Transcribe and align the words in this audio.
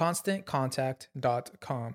ConstantContact.com. 0.00 1.92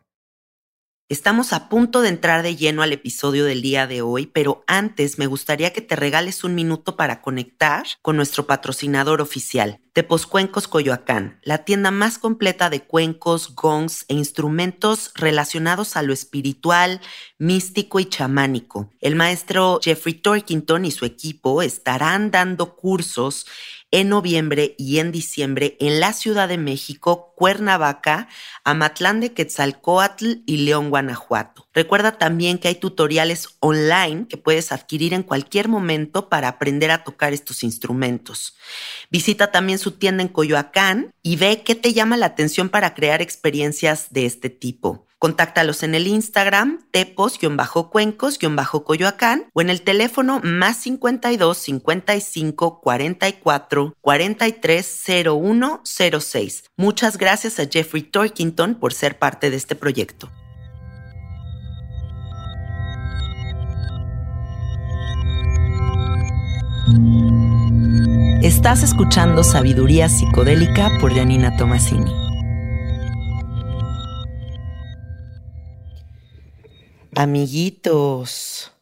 Estamos 1.08 1.54
a 1.54 1.70
punto 1.70 2.02
de 2.02 2.10
entrar 2.10 2.42
de 2.42 2.56
lleno 2.56 2.82
al 2.82 2.92
episodio 2.92 3.46
del 3.46 3.62
día 3.62 3.86
de 3.86 4.02
hoy, 4.02 4.26
pero 4.26 4.64
antes 4.66 5.20
me 5.20 5.28
gustaría 5.28 5.72
que 5.72 5.82
te 5.82 5.96
regales 5.96 6.44
un 6.44 6.56
minuto 6.56 6.96
para 6.96 7.22
conectar 7.22 7.86
con 8.02 8.16
nuestro 8.16 8.48
patrocinador 8.48 9.22
oficial, 9.22 9.82
Tepos 9.94 10.26
Cuencos 10.26 10.68
Coyoacán, 10.68 11.40
la 11.44 11.60
tienda 11.60 11.92
más 11.92 12.18
completa 12.18 12.72
de 12.72 12.82
cuencos, 12.82 13.54
gongs 13.54 14.06
e 14.08 14.16
instrumentos 14.16 15.12
relacionados 15.14 15.96
a 15.96 16.02
lo 16.02 16.12
espiritual, 16.12 17.02
místico 17.38 18.00
y 18.00 18.06
chamánico. 18.06 18.90
El 19.00 19.16
maestro 19.16 19.80
Jeffrey 19.84 20.16
Torkington 20.16 20.86
y 20.86 20.92
su 20.92 21.06
equipo 21.06 21.62
estarán 21.62 22.32
dando 22.32 22.76
cursos 22.76 23.46
en 23.96 24.10
noviembre 24.10 24.76
y 24.78 25.00
en 25.00 25.14
diciembre 25.14 25.78
en 25.80 26.02
la 26.02 26.12
Ciudad 26.12 26.50
de 26.50 26.58
México, 26.58 27.32
Cuernavaca, 27.34 28.28
Amatlán 28.66 29.22
de 29.22 29.32
Quetzalcoatl 29.32 30.40
y 30.46 30.58
León, 30.58 30.90
Guanajuato. 30.90 31.70
Recuerda 31.74 32.18
también 32.18 32.58
que 32.58 32.68
hay 32.68 32.76
tutoriales 32.76 33.48
online 33.62 34.28
que 34.28 34.36
puedes 34.36 34.74
adquirir 34.74 35.14
en 35.14 35.24
cualquier 35.24 35.70
momento 35.70 36.28
para 36.28 36.50
aprender 36.50 36.92
a 36.92 37.06
tocar 37.06 37.32
estos 37.32 37.64
instrumentos. 37.64 38.58
Visita 39.12 39.54
también 39.54 39.80
su 39.80 39.92
tienda 39.92 40.24
en 40.24 40.30
Coyoacán 40.30 41.14
y 41.24 41.38
ve 41.38 41.64
qué 41.64 41.74
te 41.74 41.94
llama 41.94 42.18
la 42.18 42.26
atención 42.26 42.68
para 42.68 42.96
crear 42.96 43.22
experiencias 43.22 44.08
de 44.12 44.26
este 44.26 44.50
tipo. 44.50 45.08
Contáctalos 45.20 45.84
en 45.84 45.94
el 45.96 46.08
Instagram 46.08 46.86
tepos-cuencos-coyoacán 46.92 49.50
o 49.54 49.62
en 49.62 49.70
el 49.70 49.82
teléfono 49.82 50.40
más 50.44 50.76
52 50.78 51.58
55 51.58 52.82
44 52.82 53.94
43 54.02 55.04
01 55.26 55.82
06. 56.20 56.64
Muchas 56.78 57.18
gracias 57.18 57.60
a 57.60 57.66
Jeffrey 57.66 58.04
Torkington 58.04 58.76
por 58.76 58.94
ser 58.94 59.18
parte 59.18 59.50
de 59.50 59.58
este 59.58 59.76
proyecto. 59.76 60.30
Estás 68.46 68.84
escuchando 68.84 69.44
Sabiduría 69.44 70.08
Psicodélica 70.08 70.92
por 71.02 71.16
Janina 71.16 71.58
Tomasini. 71.58 72.25
Amiguitos, 77.18 78.74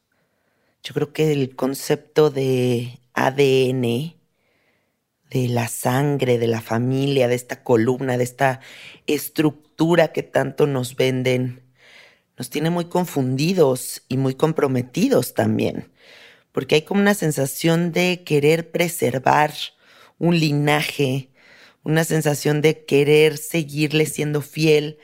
yo 0.81 0.95
creo 0.95 1.13
que 1.13 1.31
el 1.31 1.55
concepto 1.55 2.31
de 2.31 2.99
ADN, 3.13 4.15
de 5.29 5.47
la 5.49 5.67
sangre, 5.67 6.39
de 6.39 6.47
la 6.47 6.59
familia, 6.59 7.27
de 7.27 7.35
esta 7.35 7.63
columna, 7.63 8.17
de 8.17 8.23
esta 8.23 8.59
estructura 9.05 10.13
que 10.13 10.23
tanto 10.23 10.65
nos 10.65 10.95
venden, 10.95 11.61
nos 12.35 12.49
tiene 12.49 12.71
muy 12.71 12.85
confundidos 12.85 14.01
y 14.09 14.17
muy 14.17 14.33
comprometidos 14.33 15.35
también, 15.35 15.91
porque 16.51 16.73
hay 16.73 16.81
como 16.81 17.01
una 17.01 17.13
sensación 17.13 17.91
de 17.91 18.23
querer 18.23 18.71
preservar 18.71 19.53
un 20.17 20.39
linaje, 20.39 21.29
una 21.83 22.03
sensación 22.03 22.61
de 22.61 22.83
querer 22.83 23.37
seguirle 23.37 24.07
siendo 24.07 24.41
fiel 24.41 24.97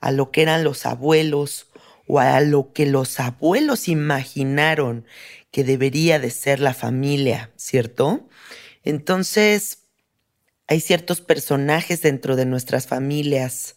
a 0.00 0.10
lo 0.12 0.30
que 0.30 0.42
eran 0.42 0.64
los 0.64 0.84
abuelos 0.84 1.68
o 2.06 2.18
a 2.20 2.40
lo 2.40 2.72
que 2.72 2.86
los 2.86 3.18
abuelos 3.20 3.88
imaginaron 3.88 5.06
que 5.50 5.64
debería 5.64 6.18
de 6.18 6.30
ser 6.30 6.60
la 6.60 6.74
familia, 6.74 7.52
¿cierto? 7.56 8.28
Entonces, 8.82 9.84
hay 10.66 10.80
ciertos 10.80 11.20
personajes 11.20 12.02
dentro 12.02 12.36
de 12.36 12.46
nuestras 12.46 12.86
familias 12.86 13.76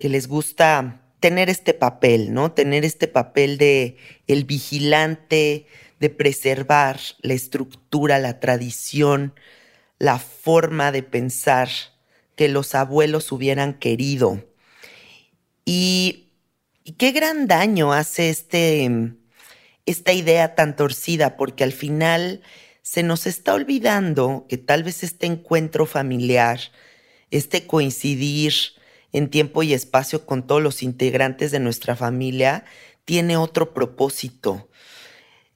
que 0.00 0.08
les 0.08 0.28
gusta 0.28 1.02
tener 1.20 1.48
este 1.48 1.74
papel, 1.74 2.32
¿no? 2.32 2.52
Tener 2.52 2.84
este 2.84 3.08
papel 3.08 3.58
de 3.58 3.96
el 4.26 4.44
vigilante, 4.44 5.66
de 5.98 6.10
preservar 6.10 7.00
la 7.22 7.34
estructura, 7.34 8.18
la 8.18 8.38
tradición, 8.38 9.34
la 9.98 10.18
forma 10.18 10.92
de 10.92 11.02
pensar 11.02 11.68
que 12.36 12.48
los 12.48 12.74
abuelos 12.74 13.32
hubieran 13.32 13.74
querido. 13.74 14.44
Y 15.64 16.25
y 16.86 16.92
qué 16.92 17.10
gran 17.10 17.48
daño 17.48 17.92
hace 17.92 18.30
este, 18.30 18.88
esta 19.86 20.12
idea 20.12 20.54
tan 20.54 20.76
torcida, 20.76 21.36
porque 21.36 21.64
al 21.64 21.72
final 21.72 22.42
se 22.80 23.02
nos 23.02 23.26
está 23.26 23.54
olvidando 23.54 24.46
que 24.48 24.56
tal 24.56 24.84
vez 24.84 25.02
este 25.02 25.26
encuentro 25.26 25.86
familiar, 25.86 26.60
este 27.32 27.66
coincidir 27.66 28.54
en 29.12 29.30
tiempo 29.30 29.64
y 29.64 29.74
espacio 29.74 30.26
con 30.26 30.46
todos 30.46 30.62
los 30.62 30.84
integrantes 30.84 31.50
de 31.50 31.58
nuestra 31.58 31.96
familia, 31.96 32.64
tiene 33.04 33.36
otro 33.36 33.74
propósito. 33.74 34.68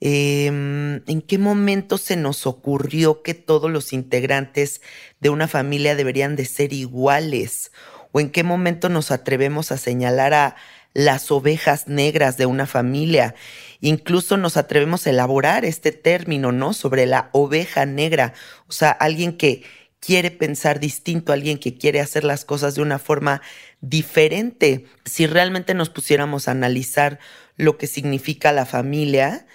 Em, 0.01 0.97
¿En 1.07 1.23
qué 1.23 1.39
momento 1.39 1.97
se 1.97 2.17
nos 2.17 2.45
ocurrió 2.45 3.23
que 3.23 3.35
todos 3.35 3.71
los 3.71 3.93
integrantes 3.93 4.83
de 5.21 5.29
una 5.29 5.47
familia 5.47 5.95
deberían 5.95 6.35
de 6.35 6.45
ser 6.45 6.73
iguales? 6.73 7.71
¿O 8.11 8.19
en 8.19 8.31
qué 8.31 8.43
momento 8.43 8.89
nos 8.89 9.13
atrevemos 9.13 9.71
a 9.71 9.79
señalar 9.79 10.35
a 10.35 10.57
las 10.93 11.31
ovejas 11.31 11.89
negras 11.89 12.37
de 12.37 12.47
una 12.47 12.67
familia. 12.67 13.35
Incluso 13.81 14.37
nos 14.37 14.57
atrevemos 14.57 15.07
a 15.07 15.11
elaborar 15.11 15.65
este 15.65 15.93
término, 15.93 16.53
¿no? 16.53 16.73
Sobre 16.73 17.07
la 17.07 17.31
oveja 17.33 17.87
negra, 17.87 18.35
o 18.67 18.73
sea, 18.73 18.91
alguien 18.91 19.37
que, 19.37 19.63
quiere 20.01 20.31
pensar 20.31 20.81
distinto, 20.81 21.33
alguien 21.33 21.59
que 21.59 21.77
quiere 21.77 22.01
hacer 22.01 22.25
las 22.25 22.45
cosas 22.45 22.75
de 22.75 22.83
una 22.83 22.99
forma 22.99 23.43
diferente. 23.81 24.87
Si 25.05 25.27
realmente 25.27 25.75
nos 25.75 25.91
pusiéramos 25.91 26.49
a 26.49 26.53
analizar 26.53 27.21
lo 27.57 27.77
que 27.77 27.87
significa 27.87 28.53
la 28.53 28.67
familia, 28.67 29.47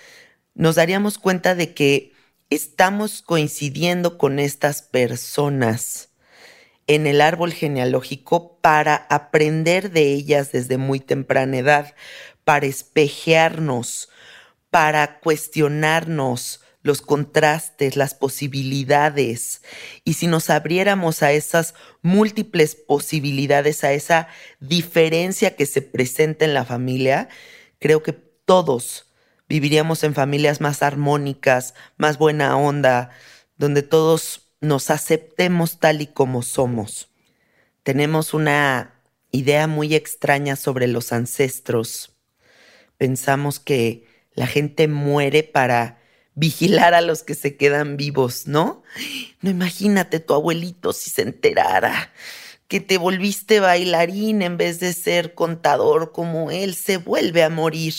nos 0.54 0.76
daríamos 0.76 1.18
cuenta 1.18 1.56
de 1.56 1.74
que 1.74 2.14
estamos 2.50 3.24
coincidiendo 3.24 4.18
con 4.18 4.40
estas 4.40 4.84
personas 4.84 6.10
en 6.88 7.08
el 7.08 7.22
árbol 7.22 7.54
genealógico 7.54 8.60
para 8.62 8.96
aprender 9.10 9.92
de 9.92 10.14
ellas 10.14 10.52
desde 10.52 10.78
muy 10.78 11.00
temprana 11.00 11.58
edad, 11.58 11.96
para 12.44 12.66
espejearnos, 12.68 14.10
para 14.70 15.20
cuestionarnos 15.20 16.62
los 16.82 17.02
contrastes, 17.02 17.96
las 17.96 18.14
posibilidades. 18.14 19.64
Y 20.04 20.14
si 20.14 20.28
nos 20.28 20.52
abriéramos 20.52 21.24
a 21.24 21.32
esas 21.32 21.74
múltiples 22.04 22.76
posibilidades, 22.76 23.84
a 23.84 23.94
esa 23.94 24.28
diferencia 24.60 25.56
que 25.56 25.66
se 25.66 25.82
presenta 25.82 26.46
en 26.46 26.54
la 26.54 26.64
familia, 26.64 27.28
creo 27.80 28.04
que 28.04 28.14
todos 28.14 29.12
viviríamos 29.50 30.04
en 30.04 30.14
familias 30.14 30.62
más 30.62 30.84
armónicas, 30.84 31.74
más 31.98 32.20
buena 32.20 32.56
onda, 32.56 33.10
donde 33.58 33.82
todos 33.82 34.45
nos 34.66 34.90
aceptemos 34.90 35.80
tal 35.80 36.02
y 36.02 36.08
como 36.08 36.42
somos. 36.42 37.10
Tenemos 37.84 38.34
una 38.34 39.02
idea 39.32 39.68
muy 39.68 39.96
extraña 39.96 40.56
sobre 40.56 40.88
los 40.88 41.12
ancestros. 41.14 42.16
Pensamos 42.98 43.60
que 43.60 44.08
la 44.34 44.48
gente 44.48 44.88
muere 44.88 45.44
para 45.44 46.02
vigilar 46.34 46.94
a 46.94 47.02
los 47.02 47.24
que 47.24 47.36
se 47.36 47.56
quedan 47.56 47.96
vivos, 47.96 48.48
¿no? 48.48 48.84
No 49.42 49.50
imagínate 49.50 50.20
tu 50.20 50.34
abuelito 50.34 50.92
si 50.92 51.10
se 51.10 51.22
enterara 51.22 52.12
que 52.68 52.80
te 52.80 52.98
volviste 52.98 53.60
bailarín 53.60 54.42
en 54.42 54.58
vez 54.58 54.80
de 54.80 54.94
ser 54.94 55.34
contador 55.34 56.12
como 56.12 56.52
él, 56.52 56.76
se 56.76 56.98
vuelve 56.98 57.44
a 57.44 57.50
morir. 57.50 57.94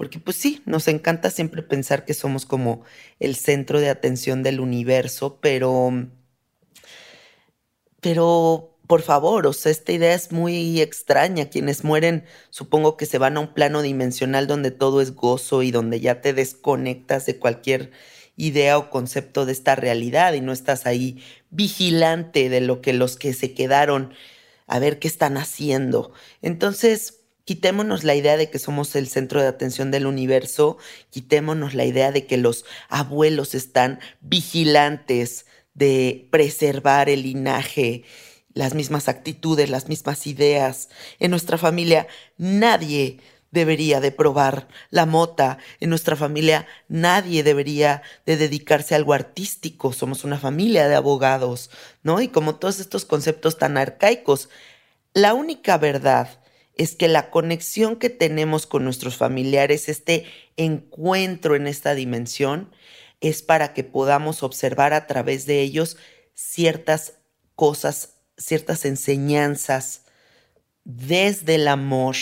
Porque 0.00 0.18
pues 0.18 0.38
sí, 0.38 0.62
nos 0.64 0.88
encanta 0.88 1.28
siempre 1.28 1.62
pensar 1.62 2.06
que 2.06 2.14
somos 2.14 2.46
como 2.46 2.84
el 3.18 3.36
centro 3.36 3.80
de 3.80 3.90
atención 3.90 4.42
del 4.42 4.58
universo, 4.58 5.38
pero... 5.42 5.92
Pero, 8.00 8.78
por 8.86 9.02
favor, 9.02 9.46
o 9.46 9.52
sea, 9.52 9.70
esta 9.70 9.92
idea 9.92 10.14
es 10.14 10.32
muy 10.32 10.80
extraña. 10.80 11.50
Quienes 11.50 11.84
mueren, 11.84 12.24
supongo 12.48 12.96
que 12.96 13.04
se 13.04 13.18
van 13.18 13.36
a 13.36 13.40
un 13.40 13.52
plano 13.52 13.82
dimensional 13.82 14.46
donde 14.46 14.70
todo 14.70 15.02
es 15.02 15.14
gozo 15.14 15.62
y 15.62 15.70
donde 15.70 16.00
ya 16.00 16.22
te 16.22 16.32
desconectas 16.32 17.26
de 17.26 17.38
cualquier 17.38 17.90
idea 18.38 18.78
o 18.78 18.88
concepto 18.88 19.44
de 19.44 19.52
esta 19.52 19.76
realidad 19.76 20.32
y 20.32 20.40
no 20.40 20.52
estás 20.52 20.86
ahí 20.86 21.22
vigilante 21.50 22.48
de 22.48 22.62
lo 22.62 22.80
que 22.80 22.94
los 22.94 23.18
que 23.18 23.34
se 23.34 23.52
quedaron 23.52 24.14
a 24.66 24.78
ver 24.78 24.98
qué 24.98 25.08
están 25.08 25.36
haciendo. 25.36 26.14
Entonces, 26.40 27.19
Quitémonos 27.50 28.04
la 28.04 28.14
idea 28.14 28.36
de 28.36 28.48
que 28.48 28.60
somos 28.60 28.94
el 28.94 29.08
centro 29.08 29.42
de 29.42 29.48
atención 29.48 29.90
del 29.90 30.06
universo, 30.06 30.78
quitémonos 31.10 31.74
la 31.74 31.84
idea 31.84 32.12
de 32.12 32.24
que 32.24 32.36
los 32.36 32.64
abuelos 32.88 33.56
están 33.56 33.98
vigilantes 34.20 35.46
de 35.74 36.28
preservar 36.30 37.08
el 37.08 37.24
linaje, 37.24 38.04
las 38.54 38.74
mismas 38.74 39.08
actitudes, 39.08 39.68
las 39.68 39.88
mismas 39.88 40.28
ideas. 40.28 40.90
En 41.18 41.32
nuestra 41.32 41.58
familia 41.58 42.06
nadie 42.38 43.18
debería 43.50 43.98
de 43.98 44.12
probar 44.12 44.68
la 44.90 45.04
mota. 45.04 45.58
En 45.80 45.90
nuestra 45.90 46.14
familia 46.14 46.68
nadie 46.86 47.42
debería 47.42 48.02
de 48.26 48.36
dedicarse 48.36 48.94
a 48.94 48.98
algo 48.98 49.12
artístico. 49.12 49.92
Somos 49.92 50.22
una 50.22 50.38
familia 50.38 50.86
de 50.86 50.94
abogados, 50.94 51.68
¿no? 52.04 52.20
Y 52.20 52.28
como 52.28 52.54
todos 52.54 52.78
estos 52.78 53.04
conceptos 53.04 53.58
tan 53.58 53.76
arcaicos, 53.76 54.50
la 55.14 55.34
única 55.34 55.78
verdad 55.78 56.39
es 56.80 56.96
que 56.96 57.08
la 57.08 57.28
conexión 57.28 57.96
que 57.96 58.08
tenemos 58.08 58.66
con 58.66 58.84
nuestros 58.84 59.18
familiares, 59.18 59.90
este 59.90 60.24
encuentro 60.56 61.54
en 61.54 61.66
esta 61.66 61.94
dimensión, 61.94 62.70
es 63.20 63.42
para 63.42 63.74
que 63.74 63.84
podamos 63.84 64.42
observar 64.42 64.94
a 64.94 65.06
través 65.06 65.44
de 65.44 65.60
ellos 65.60 65.98
ciertas 66.32 67.18
cosas, 67.54 68.14
ciertas 68.38 68.86
enseñanzas 68.86 70.06
desde 70.84 71.56
el 71.56 71.68
amor, 71.68 72.16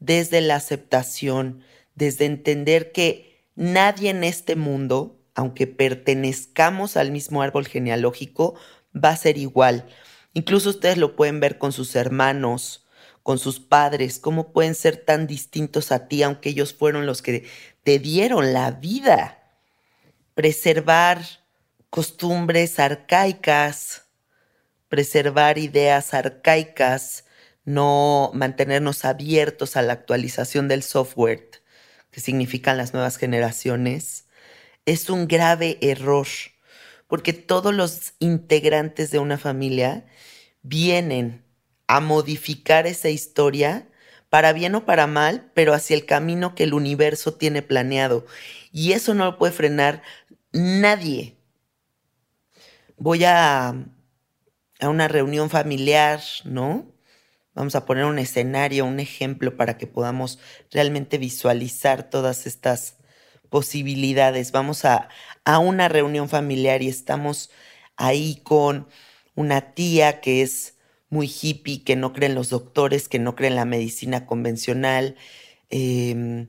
desde 0.00 0.40
la 0.40 0.56
aceptación, 0.56 1.62
desde 1.94 2.24
entender 2.24 2.90
que 2.90 3.44
nadie 3.54 4.10
en 4.10 4.24
este 4.24 4.56
mundo, 4.56 5.20
aunque 5.36 5.68
pertenezcamos 5.68 6.96
al 6.96 7.12
mismo 7.12 7.42
árbol 7.42 7.68
genealógico, 7.68 8.56
va 8.92 9.10
a 9.10 9.16
ser 9.16 9.38
igual. 9.38 9.86
Incluso 10.34 10.70
ustedes 10.70 10.98
lo 10.98 11.14
pueden 11.14 11.38
ver 11.38 11.58
con 11.58 11.70
sus 11.70 11.94
hermanos, 11.94 12.87
con 13.28 13.38
sus 13.38 13.60
padres, 13.60 14.18
cómo 14.18 14.54
pueden 14.54 14.74
ser 14.74 14.96
tan 14.96 15.26
distintos 15.26 15.92
a 15.92 16.08
ti, 16.08 16.22
aunque 16.22 16.48
ellos 16.48 16.72
fueron 16.72 17.04
los 17.04 17.20
que 17.20 17.46
te 17.82 17.98
dieron 17.98 18.54
la 18.54 18.70
vida. 18.70 19.36
Preservar 20.32 21.20
costumbres 21.90 22.78
arcaicas, 22.78 24.06
preservar 24.88 25.58
ideas 25.58 26.14
arcaicas, 26.14 27.26
no 27.66 28.30
mantenernos 28.32 29.04
abiertos 29.04 29.76
a 29.76 29.82
la 29.82 29.92
actualización 29.92 30.66
del 30.66 30.82
software, 30.82 31.50
que 32.10 32.20
significan 32.20 32.78
las 32.78 32.94
nuevas 32.94 33.18
generaciones, 33.18 34.24
es 34.86 35.10
un 35.10 35.28
grave 35.28 35.76
error, 35.82 36.28
porque 37.06 37.34
todos 37.34 37.74
los 37.74 38.14
integrantes 38.20 39.10
de 39.10 39.18
una 39.18 39.36
familia 39.36 40.06
vienen 40.62 41.44
a 41.88 42.00
modificar 42.00 42.86
esa 42.86 43.08
historia 43.08 43.88
para 44.30 44.52
bien 44.52 44.74
o 44.74 44.84
para 44.84 45.06
mal, 45.06 45.50
pero 45.54 45.74
hacia 45.74 45.96
el 45.96 46.04
camino 46.04 46.54
que 46.54 46.64
el 46.64 46.74
universo 46.74 47.34
tiene 47.34 47.62
planeado. 47.62 48.26
Y 48.72 48.92
eso 48.92 49.14
no 49.14 49.24
lo 49.24 49.38
puede 49.38 49.52
frenar 49.52 50.02
nadie. 50.52 51.36
Voy 52.96 53.24
a, 53.24 53.68
a 54.80 54.88
una 54.88 55.08
reunión 55.08 55.50
familiar, 55.50 56.20
¿no? 56.44 56.92
Vamos 57.54 57.74
a 57.74 57.86
poner 57.86 58.04
un 58.04 58.18
escenario, 58.18 58.84
un 58.84 59.00
ejemplo 59.00 59.56
para 59.56 59.78
que 59.78 59.86
podamos 59.86 60.38
realmente 60.70 61.18
visualizar 61.18 62.10
todas 62.10 62.46
estas 62.46 62.98
posibilidades. 63.48 64.52
Vamos 64.52 64.84
a, 64.84 65.08
a 65.44 65.58
una 65.58 65.88
reunión 65.88 66.28
familiar 66.28 66.82
y 66.82 66.88
estamos 66.88 67.50
ahí 67.96 68.40
con 68.44 68.88
una 69.34 69.72
tía 69.72 70.20
que 70.20 70.42
es 70.42 70.77
muy 71.10 71.26
hippie, 71.26 71.84
que 71.84 71.96
no 71.96 72.12
creen 72.12 72.34
los 72.34 72.50
doctores, 72.50 73.08
que 73.08 73.18
no 73.18 73.34
creen 73.34 73.56
la 73.56 73.64
medicina 73.64 74.26
convencional, 74.26 75.16
em, 75.70 76.48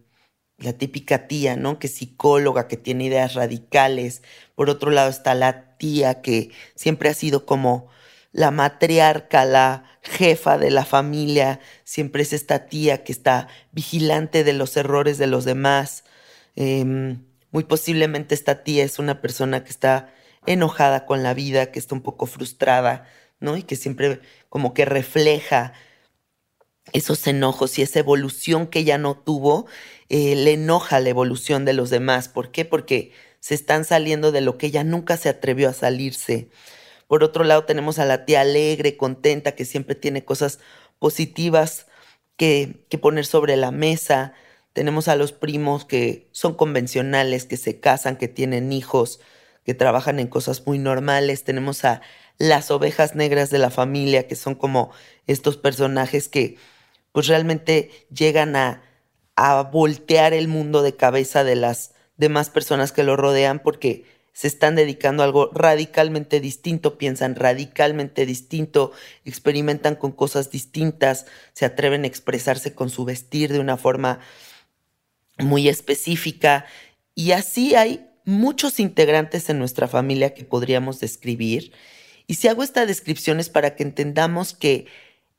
la 0.57 0.73
típica 0.73 1.27
tía, 1.27 1.55
¿no? 1.55 1.79
Que 1.79 1.87
es 1.87 1.93
psicóloga, 1.95 2.67
que 2.67 2.77
tiene 2.77 3.05
ideas 3.05 3.33
radicales. 3.35 4.23
Por 4.55 4.69
otro 4.69 4.91
lado 4.91 5.09
está 5.09 5.35
la 5.35 5.77
tía 5.77 6.21
que 6.21 6.51
siempre 6.75 7.09
ha 7.09 7.13
sido 7.13 7.45
como 7.45 7.89
la 8.31 8.51
matriarca, 8.51 9.45
la 9.45 9.85
jefa 10.01 10.57
de 10.57 10.71
la 10.71 10.85
familia, 10.85 11.59
siempre 11.83 12.21
es 12.23 12.33
esta 12.33 12.67
tía 12.67 13.03
que 13.03 13.11
está 13.11 13.47
vigilante 13.71 14.43
de 14.43 14.53
los 14.53 14.77
errores 14.77 15.17
de 15.17 15.27
los 15.27 15.45
demás. 15.45 16.03
Em, 16.55 17.25
muy 17.51 17.63
posiblemente 17.63 18.35
esta 18.35 18.63
tía 18.63 18.83
es 18.83 18.99
una 18.99 19.21
persona 19.21 19.63
que 19.63 19.69
está 19.71 20.13
enojada 20.45 21.05
con 21.05 21.23
la 21.23 21.33
vida, 21.33 21.71
que 21.71 21.79
está 21.79 21.95
un 21.95 22.01
poco 22.01 22.25
frustrada, 22.25 23.05
¿no? 23.39 23.57
Y 23.57 23.63
que 23.63 23.75
siempre 23.75 24.19
como 24.49 24.73
que 24.73 24.85
refleja 24.85 25.73
esos 26.93 27.25
enojos 27.27 27.77
y 27.77 27.81
esa 27.81 27.99
evolución 27.99 28.67
que 28.67 28.79
ella 28.79 28.97
no 28.97 29.17
tuvo, 29.17 29.67
eh, 30.09 30.35
le 30.35 30.53
enoja 30.53 30.99
la 30.99 31.09
evolución 31.09 31.65
de 31.65 31.73
los 31.73 31.89
demás. 31.89 32.27
¿Por 32.29 32.51
qué? 32.51 32.65
Porque 32.65 33.11
se 33.39 33.55
están 33.55 33.85
saliendo 33.85 34.31
de 34.31 34.41
lo 34.41 34.57
que 34.57 34.67
ella 34.67 34.83
nunca 34.83 35.17
se 35.17 35.29
atrevió 35.29 35.69
a 35.69 35.73
salirse. 35.73 36.49
Por 37.07 37.23
otro 37.23 37.43
lado, 37.43 37.65
tenemos 37.65 37.99
a 37.99 38.05
la 38.05 38.25
tía 38.25 38.41
alegre, 38.41 38.97
contenta, 38.97 39.53
que 39.53 39.65
siempre 39.65 39.95
tiene 39.95 40.25
cosas 40.25 40.59
positivas 40.99 41.87
que, 42.37 42.85
que 42.89 42.97
poner 42.97 43.25
sobre 43.25 43.57
la 43.57 43.71
mesa. 43.71 44.33
Tenemos 44.73 45.07
a 45.07 45.15
los 45.15 45.31
primos 45.31 45.85
que 45.85 46.27
son 46.31 46.55
convencionales, 46.55 47.45
que 47.45 47.57
se 47.57 47.79
casan, 47.79 48.17
que 48.17 48.27
tienen 48.27 48.71
hijos, 48.71 49.19
que 49.63 49.73
trabajan 49.73 50.19
en 50.19 50.27
cosas 50.27 50.65
muy 50.67 50.77
normales. 50.79 51.43
Tenemos 51.43 51.85
a 51.85 52.01
las 52.39 52.71
ovejas 52.71 53.15
negras 53.15 53.51
de 53.51 53.59
la 53.59 53.69
familia, 53.69 54.27
que 54.27 54.35
son 54.35 54.55
como 54.55 54.91
estos 55.27 55.57
personajes 55.57 56.27
que 56.27 56.57
pues 57.11 57.27
realmente 57.27 57.91
llegan 58.11 58.55
a, 58.55 58.81
a 59.35 59.61
voltear 59.63 60.33
el 60.33 60.47
mundo 60.47 60.81
de 60.81 60.95
cabeza 60.95 61.43
de 61.43 61.55
las 61.55 61.93
demás 62.17 62.49
personas 62.49 62.91
que 62.91 63.03
lo 63.03 63.15
rodean 63.15 63.59
porque 63.59 64.05
se 64.31 64.47
están 64.47 64.75
dedicando 64.75 65.21
a 65.21 65.25
algo 65.25 65.49
radicalmente 65.53 66.39
distinto, 66.39 66.97
piensan 66.97 67.35
radicalmente 67.35 68.25
distinto, 68.25 68.93
experimentan 69.25 69.95
con 69.95 70.13
cosas 70.13 70.49
distintas, 70.49 71.25
se 71.51 71.65
atreven 71.65 72.05
a 72.05 72.07
expresarse 72.07 72.73
con 72.73 72.89
su 72.89 73.03
vestir 73.03 73.51
de 73.51 73.59
una 73.59 73.75
forma 73.75 74.19
muy 75.39 75.67
específica. 75.67 76.65
Y 77.15 77.31
así 77.31 77.75
hay 77.75 78.07
muchos 78.23 78.79
integrantes 78.79 79.49
en 79.49 79.59
nuestra 79.59 79.89
familia 79.89 80.33
que 80.33 80.45
podríamos 80.45 81.01
describir 81.01 81.73
Y 82.29 82.35
si 82.35 82.47
hago 82.47 82.61
esta 82.61 82.85
descripción 82.85 83.39
es 83.39 83.49
para 83.49 83.75
que 83.75 83.81
entendamos 83.81 84.53
que 84.53 84.85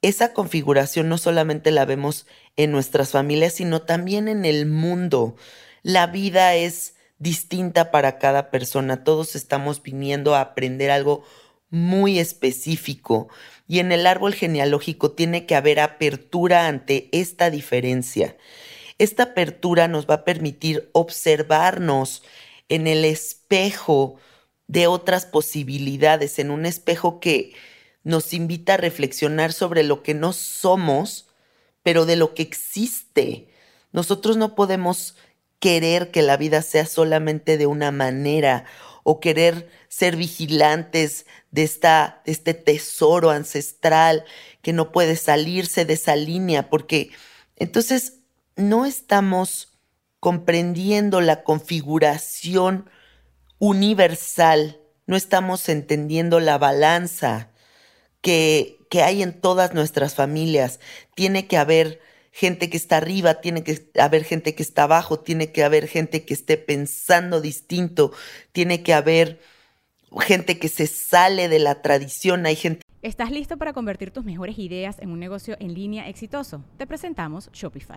esa 0.03 0.33
configuración 0.33 1.09
no 1.09 1.19
solamente 1.19 1.71
la 1.71 1.85
vemos 1.85 2.27
en 2.57 2.73
nuestras 2.73 3.11
familias, 3.13 3.53
sino 3.53 3.83
también 3.83 4.27
en 4.27 4.45
el 4.45 4.67
mundo. 4.67 5.37
La 5.85 6.09
vida 6.09 6.57
es 6.57 6.97
distinta 7.21 7.93
para 7.93 8.19
cada 8.19 8.51
persona. 8.51 9.05
Todos 9.05 9.37
estamos 9.37 9.85
viniendo 9.85 10.35
a 10.35 10.41
aprender 10.41 10.91
algo 10.91 11.23
muy 11.69 12.19
específico 12.19 13.29
y 13.69 13.79
en 13.79 13.93
el 13.93 14.05
árbol 14.05 14.35
genealógico 14.35 15.13
tiene 15.13 15.47
que 15.47 15.55
haber 15.55 15.79
apertura 15.79 16.67
ante 16.67 17.09
esta 17.13 17.51
diferencia. 17.51 18.37
Esta 18.99 19.23
apertura 19.23 19.87
nos 19.87 20.11
va 20.11 20.15
a 20.15 20.25
permitir 20.25 20.91
observarnos 20.91 22.25
en 22.69 22.89
el 22.89 23.05
espejo 23.05 24.19
de 24.71 24.87
otras 24.87 25.27
posibilidades, 25.27 26.39
en 26.39 26.53
un 26.53 26.65
espejo 26.65 27.19
que 27.19 27.55
nos 28.05 28.33
invita 28.33 28.75
a 28.75 28.77
reflexionar 28.77 29.53
sobre 29.53 29.83
lo 29.83 30.05
que 30.05 30.15
no 30.15 30.33
somos, 30.33 31.27
pero 31.83 32.07
de 32.07 32.15
lo 32.15 32.35
que 32.35 32.43
existe. 32.43 33.49
Nosotros 33.91 34.37
no 34.37 34.55
podemos 34.55 35.17
querer 35.59 36.13
que 36.13 36.23
la 36.23 36.37
vida 36.37 36.63
sea 36.63 36.87
solamente 36.87 37.59
de 37.59 37.67
una 37.67 37.91
manera 37.91 38.65
o 39.03 39.19
querer 39.19 39.69
ser 39.89 40.15
vigilantes 40.15 41.27
de, 41.51 41.65
esta, 41.65 42.23
de 42.25 42.31
este 42.31 42.55
tesoro 42.55 43.31
ancestral 43.31 44.25
que 44.63 44.73
no 44.73 44.93
puede 44.93 45.17
salirse 45.17 45.85
de 45.85 45.95
esa 45.95 46.15
línea, 46.15 46.71
porque 46.71 47.11
entonces 47.57 48.21
no 48.55 48.87
estamos 48.87 49.77
comprendiendo 50.21 51.21
la 51.21 51.43
configuración 51.43 52.89
universal, 53.61 54.81
no 55.07 55.17
estamos 55.17 55.69
entendiendo 55.69 56.41
la 56.41 56.59
balanza 56.59 57.51
que, 58.21 58.79
que 58.91 59.03
hay 59.03 59.23
en 59.23 59.41
todas 59.41 59.75
nuestras 59.75 60.15
familias. 60.17 60.81
Tiene 61.15 61.47
que 61.47 61.57
haber 61.57 62.01
gente 62.33 62.71
que 62.71 62.77
está 62.77 62.97
arriba, 62.97 63.41
tiene 63.41 63.63
que 63.63 63.91
haber 64.01 64.25
gente 64.25 64.55
que 64.55 64.63
está 64.63 64.85
abajo, 64.85 65.21
tiene 65.21 65.53
que 65.53 65.63
haber 65.63 65.87
gente 65.87 66.25
que 66.25 66.35
esté 66.35 66.57
pensando 66.57 67.41
distinto, 67.41 68.13
tiene 68.53 68.83
que 68.83 68.95
haber 68.95 69.41
gente 70.21 70.59
que 70.59 70.69
se 70.69 70.87
sale 70.87 71.49
de 71.49 71.59
la 71.59 71.83
tradición, 71.83 72.47
hay 72.47 72.57
gente... 72.57 72.83
¿Estás 73.03 73.31
listo 73.31 73.57
para 73.57 73.73
convertir 73.73 74.11
tus 74.11 74.25
mejores 74.25 74.59
ideas 74.59 74.99
en 74.99 75.11
un 75.11 75.19
negocio 75.19 75.57
en 75.61 75.75
línea 75.75 76.09
exitoso? 76.09 76.65
Te 76.77 76.87
presentamos 76.87 77.51
Shopify. 77.53 77.97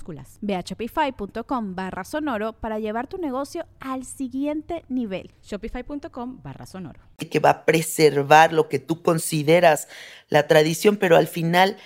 minúsculas 0.00 0.38
Ve 0.40 0.54
a 0.56 0.60
shopify.com 0.60 1.74
barra 1.74 2.04
sonoro 2.04 2.52
para 2.54 2.78
llevar 2.78 3.06
tu 3.06 3.18
negocio 3.18 3.66
al 3.80 4.04
siguiente 4.04 4.84
nivel. 4.88 5.30
Shopify.com 5.42 6.40
barra 6.42 6.66
sonoro. 6.66 7.00
Que 7.18 7.40
va 7.40 7.50
a 7.50 7.64
preservar 7.64 8.52
lo 8.52 8.68
que 8.68 8.78
tú 8.78 9.02
consideras 9.02 9.88
la 10.28 10.46
tradición, 10.46 10.96
pero 10.96 11.16
al 11.16 11.26
final 11.26 11.76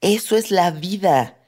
eso 0.00 0.36
es 0.36 0.50
la 0.50 0.70
vida. 0.70 1.38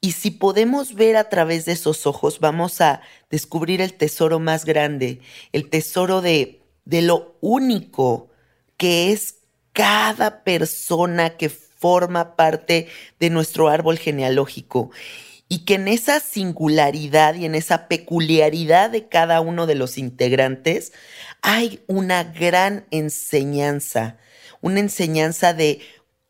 Y 0.00 0.12
si 0.12 0.32
podemos 0.32 0.94
ver 0.94 1.16
a 1.16 1.28
través 1.28 1.64
de 1.64 1.72
esos 1.72 2.06
ojos, 2.06 2.40
vamos 2.40 2.80
a 2.80 3.02
descubrir 3.30 3.80
el 3.80 3.94
tesoro 3.94 4.40
más 4.40 4.64
grande, 4.64 5.20
el 5.52 5.70
tesoro 5.70 6.20
de, 6.20 6.60
de 6.84 7.02
lo 7.02 7.36
único 7.40 8.30
que 8.76 9.12
es 9.12 9.36
cada 9.72 10.42
persona 10.42 11.36
que 11.36 11.48
forma 11.48 12.36
parte 12.36 12.88
de 13.20 13.30
nuestro 13.30 13.68
árbol 13.68 13.98
genealógico 13.98 14.90
y 15.52 15.66
que 15.66 15.74
en 15.74 15.86
esa 15.86 16.18
singularidad 16.18 17.34
y 17.34 17.44
en 17.44 17.54
esa 17.54 17.86
peculiaridad 17.86 18.88
de 18.88 19.08
cada 19.08 19.42
uno 19.42 19.66
de 19.66 19.74
los 19.74 19.98
integrantes 19.98 20.94
hay 21.42 21.82
una 21.88 22.24
gran 22.24 22.86
enseñanza, 22.90 24.16
una 24.62 24.80
enseñanza 24.80 25.52
de 25.52 25.80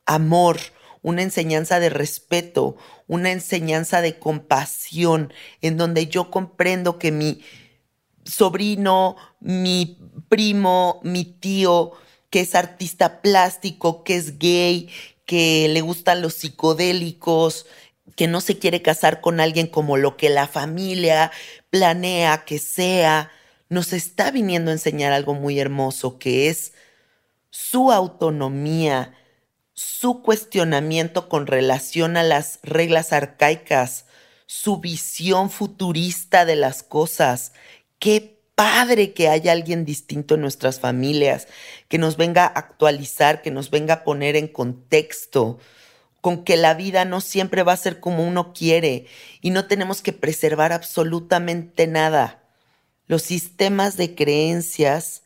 amor, 0.07 0.59
una 1.02 1.23
enseñanza 1.23 1.79
de 1.79 1.88
respeto, 1.88 2.76
una 3.07 3.31
enseñanza 3.31 4.00
de 4.00 4.19
compasión, 4.19 5.33
en 5.61 5.76
donde 5.76 6.09
yo 6.09 6.29
comprendo 6.29 6.99
que 6.99 7.12
mi 7.12 7.43
sobrino, 8.25 9.14
mi 9.38 10.00
primo, 10.29 11.00
mi 11.05 11.23
tío, 11.26 11.93
que 12.29 12.41
es 12.41 12.57
artista 12.57 13.23
plástico, 13.23 14.02
que 14.02 14.17
es 14.17 14.41
gay, 14.41 14.88
que 15.26 15.69
le 15.69 15.81
gustan 15.81 16.23
los 16.23 16.35
psicodélicos, 16.35 17.67
que 18.16 18.28
no 18.28 18.40
se 18.40 18.59
quiere 18.59 18.83
casar 18.83 19.21
con 19.21 19.40
alguien 19.40 19.66
como 19.66 19.97
lo 19.97 20.16
que 20.16 20.31
la 20.31 20.47
familia 20.47 21.31
planea 21.71 22.45
que 22.45 22.59
sea, 22.59 23.31
nos 23.69 23.92
está 23.92 24.31
viniendo 24.31 24.71
a 24.71 24.75
enseñar 24.75 25.12
algo 25.12 25.35
muy 25.35 25.59
hermoso 25.59 26.19
que 26.19 26.49
es 26.49 26.75
su 27.50 27.90
autonomía, 27.90 29.14
su 29.73 30.23
cuestionamiento 30.23 31.28
con 31.28 31.47
relación 31.47 32.16
a 32.16 32.23
las 32.23 32.59
reglas 32.62 33.12
arcaicas, 33.12 34.07
su 34.47 34.78
visión 34.78 35.50
futurista 35.50 36.45
de 36.45 36.57
las 36.57 36.83
cosas. 36.83 37.52
Qué 37.99 38.42
padre 38.54 39.14
que 39.14 39.28
haya 39.28 39.52
alguien 39.52 39.85
distinto 39.85 40.35
en 40.35 40.42
nuestras 40.42 40.78
familias, 40.78 41.49
que 41.88 41.99
nos 41.99 42.16
venga 42.16 42.45
a 42.45 42.49
actualizar, 42.49 43.42
que 43.42 43.50
nos 43.50 43.71
venga 43.71 43.95
a 43.95 44.04
poner 44.04 44.37
en 44.37 44.49
contexto 44.49 45.59
con 46.23 46.45
que 46.45 46.57
la 46.57 46.73
vida 46.73 47.05
no 47.05 47.21
siempre 47.21 47.64
va 47.64 47.73
a 47.73 47.76
ser 47.76 48.00
como 48.00 48.26
uno 48.26 48.55
quiere 48.55 49.07
y 49.43 49.50
no 49.50 49.67
tenemos 49.67 50.02
que 50.02 50.12
preservar 50.12 50.73
absolutamente 50.73 51.88
nada. 51.88 52.45
Los 53.09 53.23
sistemas 53.23 53.97
de 53.97 54.14
creencias, 54.14 55.25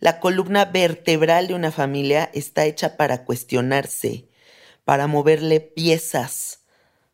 la 0.00 0.20
columna 0.20 0.64
vertebral 0.64 1.48
de 1.48 1.54
una 1.54 1.70
familia 1.70 2.30
está 2.32 2.64
hecha 2.64 2.96
para 2.96 3.24
cuestionarse, 3.26 4.24
para 4.86 5.06
moverle 5.06 5.60
piezas, 5.60 6.60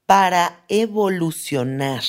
para 0.06 0.64
evolucionar. 0.68 2.04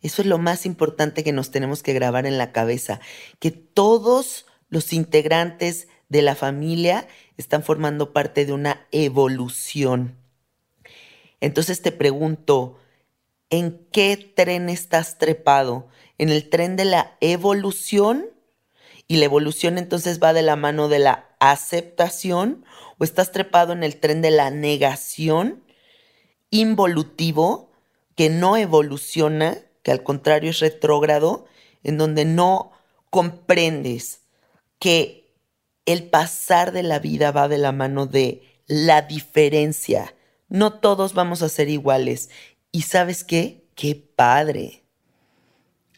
Eso 0.00 0.22
es 0.22 0.26
lo 0.26 0.38
más 0.38 0.64
importante 0.64 1.22
que 1.22 1.32
nos 1.32 1.50
tenemos 1.50 1.82
que 1.82 1.92
grabar 1.92 2.24
en 2.24 2.38
la 2.38 2.52
cabeza, 2.52 3.00
que 3.38 3.50
todos 3.50 4.46
los 4.70 4.94
integrantes 4.94 5.88
de 6.08 6.22
la 6.22 6.34
familia 6.34 7.06
están 7.36 7.62
formando 7.62 8.14
parte 8.14 8.46
de 8.46 8.54
una 8.54 8.86
evolución. 8.92 10.21
Entonces 11.42 11.82
te 11.82 11.90
pregunto, 11.90 12.78
¿en 13.50 13.84
qué 13.90 14.16
tren 14.16 14.68
estás 14.68 15.18
trepado? 15.18 15.88
¿En 16.16 16.28
el 16.28 16.48
tren 16.48 16.76
de 16.76 16.84
la 16.84 17.16
evolución? 17.20 18.28
Y 19.08 19.16
la 19.16 19.24
evolución 19.24 19.76
entonces 19.76 20.22
va 20.22 20.32
de 20.32 20.42
la 20.42 20.54
mano 20.54 20.88
de 20.88 21.00
la 21.00 21.26
aceptación 21.40 22.64
o 22.96 23.02
estás 23.02 23.32
trepado 23.32 23.72
en 23.72 23.82
el 23.82 23.96
tren 23.96 24.22
de 24.22 24.30
la 24.30 24.50
negación 24.52 25.64
involutivo 26.50 27.72
que 28.14 28.30
no 28.30 28.56
evoluciona, 28.56 29.58
que 29.82 29.90
al 29.90 30.04
contrario 30.04 30.50
es 30.50 30.60
retrógrado, 30.60 31.46
en 31.82 31.98
donde 31.98 32.24
no 32.24 32.70
comprendes 33.10 34.20
que 34.78 35.34
el 35.86 36.08
pasar 36.08 36.70
de 36.70 36.84
la 36.84 37.00
vida 37.00 37.32
va 37.32 37.48
de 37.48 37.58
la 37.58 37.72
mano 37.72 38.06
de 38.06 38.60
la 38.68 39.02
diferencia, 39.02 40.14
no 40.52 40.74
todos 40.74 41.14
vamos 41.14 41.40
a 41.40 41.48
ser 41.48 41.70
iguales. 41.70 42.28
¿Y 42.72 42.82
sabes 42.82 43.24
qué? 43.24 43.66
¡Qué 43.74 43.94
padre! 43.94 44.84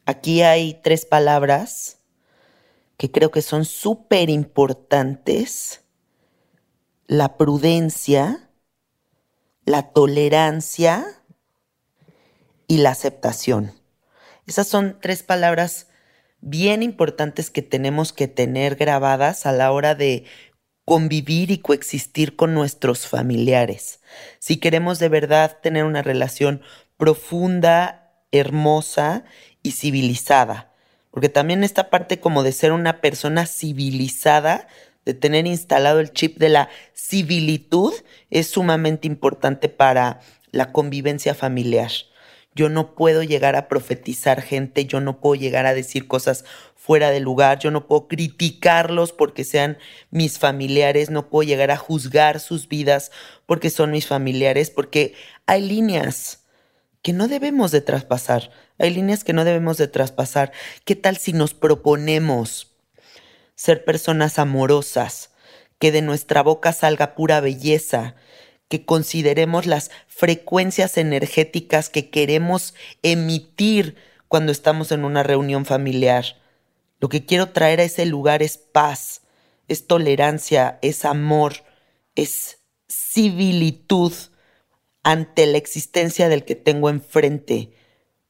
Aquí 0.06 0.42
hay 0.42 0.74
tres 0.74 1.06
palabras 1.06 1.98
que 2.96 3.10
creo 3.10 3.32
que 3.32 3.42
son 3.42 3.64
súper 3.64 4.30
importantes. 4.30 5.82
La 7.08 7.36
prudencia, 7.36 8.48
la 9.64 9.90
tolerancia 9.90 11.04
y 12.68 12.76
la 12.76 12.90
aceptación. 12.90 13.72
Esas 14.46 14.68
son 14.68 15.00
tres 15.00 15.24
palabras 15.24 15.88
bien 16.40 16.84
importantes 16.84 17.50
que 17.50 17.62
tenemos 17.62 18.12
que 18.12 18.28
tener 18.28 18.76
grabadas 18.76 19.46
a 19.46 19.52
la 19.52 19.72
hora 19.72 19.96
de 19.96 20.26
convivir 20.84 21.50
y 21.50 21.58
coexistir 21.58 22.36
con 22.36 22.54
nuestros 22.54 23.06
familiares. 23.06 24.00
Si 24.38 24.58
queremos 24.58 24.98
de 24.98 25.08
verdad 25.08 25.58
tener 25.62 25.84
una 25.84 26.02
relación 26.02 26.62
profunda, 26.96 28.12
hermosa 28.32 29.24
y 29.62 29.72
civilizada. 29.72 30.72
Porque 31.10 31.28
también 31.28 31.64
esta 31.64 31.90
parte 31.90 32.18
como 32.18 32.42
de 32.42 32.52
ser 32.52 32.72
una 32.72 33.00
persona 33.00 33.46
civilizada, 33.46 34.66
de 35.04 35.14
tener 35.14 35.46
instalado 35.46 36.00
el 36.00 36.12
chip 36.12 36.38
de 36.38 36.48
la 36.48 36.68
civilitud, 36.94 37.94
es 38.30 38.48
sumamente 38.48 39.06
importante 39.06 39.68
para 39.68 40.20
la 40.50 40.72
convivencia 40.72 41.34
familiar. 41.34 41.90
Yo 42.54 42.68
no 42.68 42.94
puedo 42.94 43.22
llegar 43.22 43.56
a 43.56 43.68
profetizar 43.68 44.40
gente, 44.40 44.86
yo 44.86 45.00
no 45.00 45.20
puedo 45.20 45.34
llegar 45.34 45.66
a 45.66 45.74
decir 45.74 46.06
cosas 46.06 46.44
fuera 46.84 47.10
de 47.10 47.18
lugar, 47.18 47.60
yo 47.60 47.70
no 47.70 47.86
puedo 47.86 48.08
criticarlos 48.08 49.12
porque 49.12 49.42
sean 49.42 49.78
mis 50.10 50.38
familiares, 50.38 51.08
no 51.08 51.30
puedo 51.30 51.48
llegar 51.48 51.70
a 51.70 51.78
juzgar 51.78 52.40
sus 52.40 52.68
vidas 52.68 53.10
porque 53.46 53.70
son 53.70 53.90
mis 53.90 54.06
familiares, 54.06 54.68
porque 54.68 55.14
hay 55.46 55.62
líneas 55.66 56.44
que 57.00 57.14
no 57.14 57.26
debemos 57.26 57.70
de 57.70 57.80
traspasar, 57.80 58.50
hay 58.78 58.90
líneas 58.90 59.24
que 59.24 59.32
no 59.32 59.46
debemos 59.46 59.78
de 59.78 59.88
traspasar. 59.88 60.52
¿Qué 60.84 60.94
tal 60.94 61.16
si 61.16 61.32
nos 61.32 61.54
proponemos 61.54 62.76
ser 63.54 63.86
personas 63.86 64.38
amorosas, 64.38 65.30
que 65.78 65.90
de 65.90 66.02
nuestra 66.02 66.42
boca 66.42 66.74
salga 66.74 67.14
pura 67.14 67.40
belleza, 67.40 68.14
que 68.68 68.84
consideremos 68.84 69.64
las 69.64 69.90
frecuencias 70.06 70.98
energéticas 70.98 71.88
que 71.88 72.10
queremos 72.10 72.74
emitir 73.02 73.96
cuando 74.28 74.52
estamos 74.52 74.92
en 74.92 75.06
una 75.06 75.22
reunión 75.22 75.64
familiar. 75.64 76.43
Lo 77.04 77.10
que 77.10 77.26
quiero 77.26 77.50
traer 77.50 77.80
a 77.80 77.84
ese 77.84 78.06
lugar 78.06 78.42
es 78.42 78.56
paz, 78.56 79.20
es 79.68 79.86
tolerancia, 79.86 80.78
es 80.80 81.04
amor, 81.04 81.52
es 82.14 82.60
civilitud 82.88 84.10
ante 85.02 85.46
la 85.46 85.58
existencia 85.58 86.30
del 86.30 86.46
que 86.46 86.54
tengo 86.54 86.88
enfrente, 86.88 87.74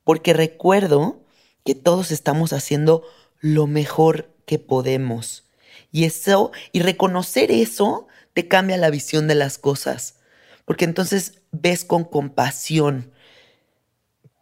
porque 0.03 0.33
recuerdo 0.33 1.23
que 1.65 1.77
todos 1.77 2.11
estamos 2.11 2.53
haciendo 2.53 3.05
lo 3.39 3.69
mejor 3.69 4.35
que 4.45 4.59
podemos. 4.59 5.49
Y 5.93 6.03
eso, 6.03 6.51
y 6.73 6.81
reconocer 6.81 7.53
eso, 7.53 8.09
te 8.33 8.49
cambia 8.49 8.77
la 8.77 8.91
visión 8.91 9.29
de 9.29 9.37
las 9.37 9.57
cosas. 9.57 10.17
Porque 10.65 10.85
entonces 10.85 11.43
ves 11.53 11.85
con 11.85 12.03
compasión 12.03 13.13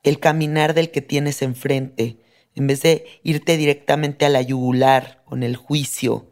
el 0.02 0.20
caminar 0.20 0.72
del 0.72 0.90
que 0.90 1.02
tienes 1.02 1.42
enfrente, 1.42 2.21
en 2.54 2.66
vez 2.66 2.82
de 2.82 3.06
irte 3.22 3.56
directamente 3.56 4.24
a 4.24 4.28
la 4.28 4.42
yugular 4.42 5.22
con 5.24 5.42
el 5.42 5.56
juicio, 5.56 6.26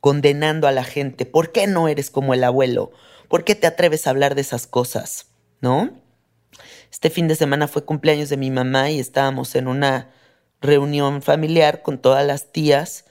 condenando 0.00 0.66
a 0.66 0.72
la 0.72 0.84
gente. 0.84 1.26
¿Por 1.26 1.52
qué 1.52 1.66
no 1.66 1.88
eres 1.88 2.10
como 2.10 2.34
el 2.34 2.44
abuelo? 2.44 2.90
¿Por 3.28 3.44
qué 3.44 3.54
te 3.54 3.66
atreves 3.66 4.06
a 4.06 4.10
hablar 4.10 4.34
de 4.34 4.40
esas 4.40 4.66
cosas? 4.66 5.28
¿No? 5.60 5.90
Este 6.90 7.10
fin 7.10 7.28
de 7.28 7.34
semana 7.34 7.68
fue 7.68 7.84
cumpleaños 7.84 8.28
de 8.28 8.36
mi 8.36 8.50
mamá 8.50 8.90
y 8.90 9.00
estábamos 9.00 9.54
en 9.54 9.68
una 9.68 10.10
reunión 10.60 11.22
familiar 11.22 11.82
con 11.82 11.98
todas 11.98 12.26
las 12.26 12.52
tías 12.52 13.04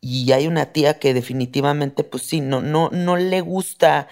y 0.00 0.32
hay 0.32 0.46
una 0.46 0.72
tía 0.72 0.98
que 0.98 1.14
definitivamente 1.14 2.04
pues 2.04 2.24
sí, 2.24 2.40
no, 2.40 2.60
no, 2.60 2.90
no 2.90 3.16
le 3.16 3.40
gusta 3.40 4.08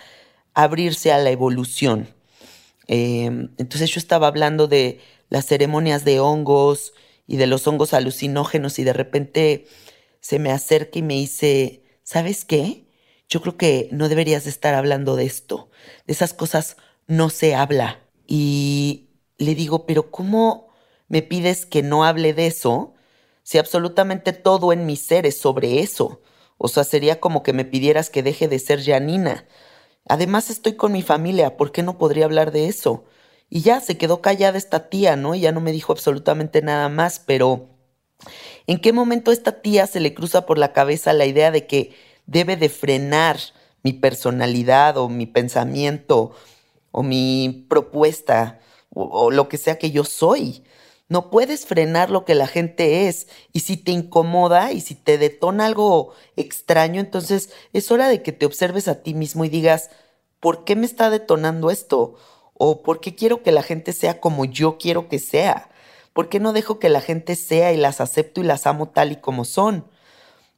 abrirse 0.54 1.12
a 1.12 1.18
la 1.18 1.30
evolución. 1.30 2.08
Em, 2.86 3.50
entonces 3.58 3.90
yo 3.90 3.98
estaba 3.98 4.26
hablando 4.26 4.66
de 4.68 5.00
las 5.28 5.46
ceremonias 5.46 6.04
de 6.04 6.20
hongos 6.20 6.94
y 7.32 7.38
de 7.38 7.46
los 7.46 7.66
hongos 7.66 7.94
alucinógenos 7.94 8.78
y 8.78 8.84
de 8.84 8.92
repente 8.92 9.66
se 10.20 10.38
me 10.38 10.52
acerca 10.52 10.98
y 10.98 11.02
me 11.02 11.14
dice, 11.14 11.82
¿sabes 12.02 12.44
qué? 12.44 12.84
Yo 13.26 13.40
creo 13.40 13.56
que 13.56 13.88
no 13.90 14.10
deberías 14.10 14.44
de 14.44 14.50
estar 14.50 14.74
hablando 14.74 15.16
de 15.16 15.24
esto. 15.24 15.70
De 16.06 16.12
esas 16.12 16.34
cosas 16.34 16.76
no 17.06 17.30
se 17.30 17.54
habla. 17.54 18.00
Y 18.26 19.08
le 19.38 19.54
digo, 19.54 19.86
pero 19.86 20.10
¿cómo 20.10 20.68
me 21.08 21.22
pides 21.22 21.64
que 21.64 21.82
no 21.82 22.04
hable 22.04 22.34
de 22.34 22.48
eso 22.48 22.92
si 23.42 23.56
absolutamente 23.56 24.34
todo 24.34 24.70
en 24.74 24.84
mi 24.84 24.96
ser 24.96 25.24
es 25.24 25.38
sobre 25.38 25.80
eso? 25.80 26.20
O 26.58 26.68
sea, 26.68 26.84
sería 26.84 27.18
como 27.18 27.42
que 27.42 27.54
me 27.54 27.64
pidieras 27.64 28.10
que 28.10 28.22
deje 28.22 28.46
de 28.46 28.58
ser 28.58 28.84
Janina. 28.84 29.46
Además 30.06 30.50
estoy 30.50 30.74
con 30.74 30.92
mi 30.92 31.00
familia, 31.00 31.56
¿por 31.56 31.72
qué 31.72 31.82
no 31.82 31.96
podría 31.96 32.26
hablar 32.26 32.52
de 32.52 32.68
eso? 32.68 33.04
Y 33.54 33.60
ya 33.60 33.80
se 33.80 33.98
quedó 33.98 34.22
callada 34.22 34.56
esta 34.56 34.88
tía, 34.88 35.14
¿no? 35.14 35.34
Y 35.34 35.40
ya 35.40 35.52
no 35.52 35.60
me 35.60 35.72
dijo 35.72 35.92
absolutamente 35.92 36.62
nada 36.62 36.88
más, 36.88 37.18
pero 37.18 37.68
¿en 38.66 38.80
qué 38.80 38.94
momento 38.94 39.30
a 39.30 39.34
esta 39.34 39.60
tía 39.60 39.86
se 39.86 40.00
le 40.00 40.14
cruza 40.14 40.46
por 40.46 40.56
la 40.56 40.72
cabeza 40.72 41.12
la 41.12 41.26
idea 41.26 41.50
de 41.50 41.66
que 41.66 41.94
debe 42.24 42.56
de 42.56 42.70
frenar 42.70 43.38
mi 43.82 43.92
personalidad 43.92 44.96
o 44.96 45.10
mi 45.10 45.26
pensamiento 45.26 46.32
o 46.92 47.02
mi 47.02 47.66
propuesta 47.68 48.58
o, 48.88 49.04
o 49.04 49.30
lo 49.30 49.50
que 49.50 49.58
sea 49.58 49.76
que 49.76 49.90
yo 49.90 50.04
soy? 50.04 50.64
No 51.10 51.28
puedes 51.28 51.66
frenar 51.66 52.08
lo 52.08 52.24
que 52.24 52.34
la 52.34 52.46
gente 52.46 53.06
es. 53.06 53.28
Y 53.52 53.60
si 53.60 53.76
te 53.76 53.92
incomoda 53.92 54.72
y 54.72 54.80
si 54.80 54.94
te 54.94 55.18
detona 55.18 55.66
algo 55.66 56.14
extraño, 56.36 57.00
entonces 57.00 57.50
es 57.74 57.90
hora 57.90 58.08
de 58.08 58.22
que 58.22 58.32
te 58.32 58.46
observes 58.46 58.88
a 58.88 59.02
ti 59.02 59.12
mismo 59.12 59.44
y 59.44 59.50
digas, 59.50 59.90
¿por 60.40 60.64
qué 60.64 60.74
me 60.74 60.86
está 60.86 61.10
detonando 61.10 61.70
esto? 61.70 62.16
¿O 62.64 62.80
por 62.80 63.00
qué 63.00 63.16
quiero 63.16 63.42
que 63.42 63.50
la 63.50 63.64
gente 63.64 63.92
sea 63.92 64.20
como 64.20 64.44
yo 64.44 64.78
quiero 64.78 65.08
que 65.08 65.18
sea? 65.18 65.68
¿Por 66.12 66.28
qué 66.28 66.38
no 66.38 66.52
dejo 66.52 66.78
que 66.78 66.90
la 66.90 67.00
gente 67.00 67.34
sea 67.34 67.72
y 67.72 67.76
las 67.76 68.00
acepto 68.00 68.40
y 68.40 68.44
las 68.44 68.68
amo 68.68 68.88
tal 68.90 69.10
y 69.10 69.16
como 69.16 69.44
son? 69.44 69.84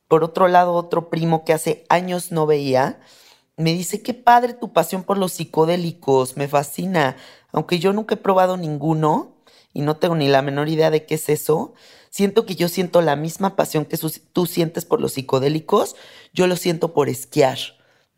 Por 0.07 0.23
otro 0.23 0.49
lado, 0.49 0.75
otro 0.75 1.09
primo 1.09 1.47
que 1.47 1.55
hace 1.55 1.87
años 1.88 2.31
no 2.31 2.45
veía, 2.45 3.01
me 3.57 3.73
dice, 3.73 4.03
qué 4.03 4.12
padre 4.12 4.53
tu 4.53 4.75
pasión 4.75 5.03
por 5.03 5.17
los 5.17 5.33
psicodélicos, 5.33 6.37
me 6.37 6.47
fascina, 6.47 7.17
aunque 7.53 7.79
yo 7.79 7.95
nunca 7.95 8.17
he 8.17 8.19
probado 8.19 8.59
ninguno, 8.59 9.38
y 9.73 9.81
no 9.81 9.97
tengo 9.97 10.14
ni 10.14 10.29
la 10.29 10.43
menor 10.43 10.69
idea 10.69 10.90
de 10.90 11.07
qué 11.07 11.14
es 11.14 11.31
eso, 11.31 11.73
siento 12.11 12.45
que 12.45 12.55
yo 12.55 12.69
siento 12.69 13.01
la 13.01 13.17
misma 13.17 13.57
pasión 13.57 13.87
que 13.87 13.97
tú 14.35 14.45
sientes 14.45 14.85
por 14.85 15.01
los 15.01 15.14
psicodélicos, 15.14 15.97
yo 16.35 16.49
lo 16.49 16.57
siento 16.57 16.93
por 16.93 17.09
esquiar, 17.09 17.59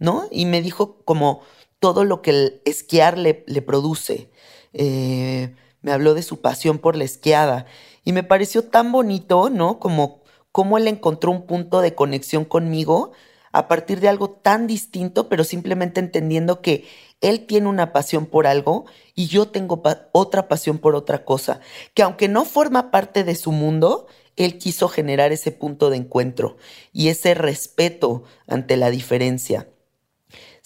¿no? 0.00 0.26
Y 0.32 0.46
me 0.46 0.60
dijo 0.60 1.04
como 1.04 1.42
todo 1.80 2.04
lo 2.04 2.22
que 2.22 2.30
el 2.30 2.62
esquiar 2.64 3.18
le, 3.18 3.34
produce. 3.34 4.30
Eh, 4.72 5.54
me 5.82 5.92
habló 5.92 6.14
de 6.14 6.22
su 6.22 6.40
pasión 6.40 6.78
por 6.78 6.96
la 6.96 7.04
esquiada 7.04 7.66
y 8.04 8.12
me 8.12 8.22
pareció 8.22 8.64
tan 8.64 8.92
bonito, 8.92 9.50
¿no? 9.50 9.78
Como 9.78 10.22
cómo 10.52 10.78
él 10.78 10.88
encontró 10.88 11.30
un 11.30 11.46
punto 11.46 11.80
de 11.80 11.94
conexión 11.94 12.44
conmigo 12.44 13.12
a 13.52 13.68
partir 13.68 14.00
de 14.00 14.08
algo 14.08 14.30
tan 14.30 14.66
distinto, 14.66 15.28
pero 15.28 15.44
simplemente 15.44 16.00
entendiendo 16.00 16.60
que 16.60 16.84
él 17.20 17.46
tiene 17.46 17.68
una 17.68 17.92
pasión 17.92 18.26
por 18.26 18.46
algo 18.46 18.84
y 19.14 19.28
yo 19.28 19.48
tengo 19.48 19.82
otra 20.12 20.48
pasión 20.48 20.78
por 20.78 20.94
otra 20.94 21.24
cosa, 21.24 21.60
que 21.94 22.02
aunque 22.02 22.28
no 22.28 22.44
forma 22.44 22.90
parte 22.90 23.24
de 23.24 23.34
su 23.34 23.52
mundo, 23.52 24.06
él 24.36 24.58
quiso 24.58 24.88
generar 24.88 25.32
ese 25.32 25.52
punto 25.52 25.88
de 25.88 25.96
encuentro 25.96 26.56
y 26.92 27.08
ese 27.08 27.34
respeto 27.34 28.24
ante 28.46 28.76
la 28.76 28.90
diferencia. 28.90 29.68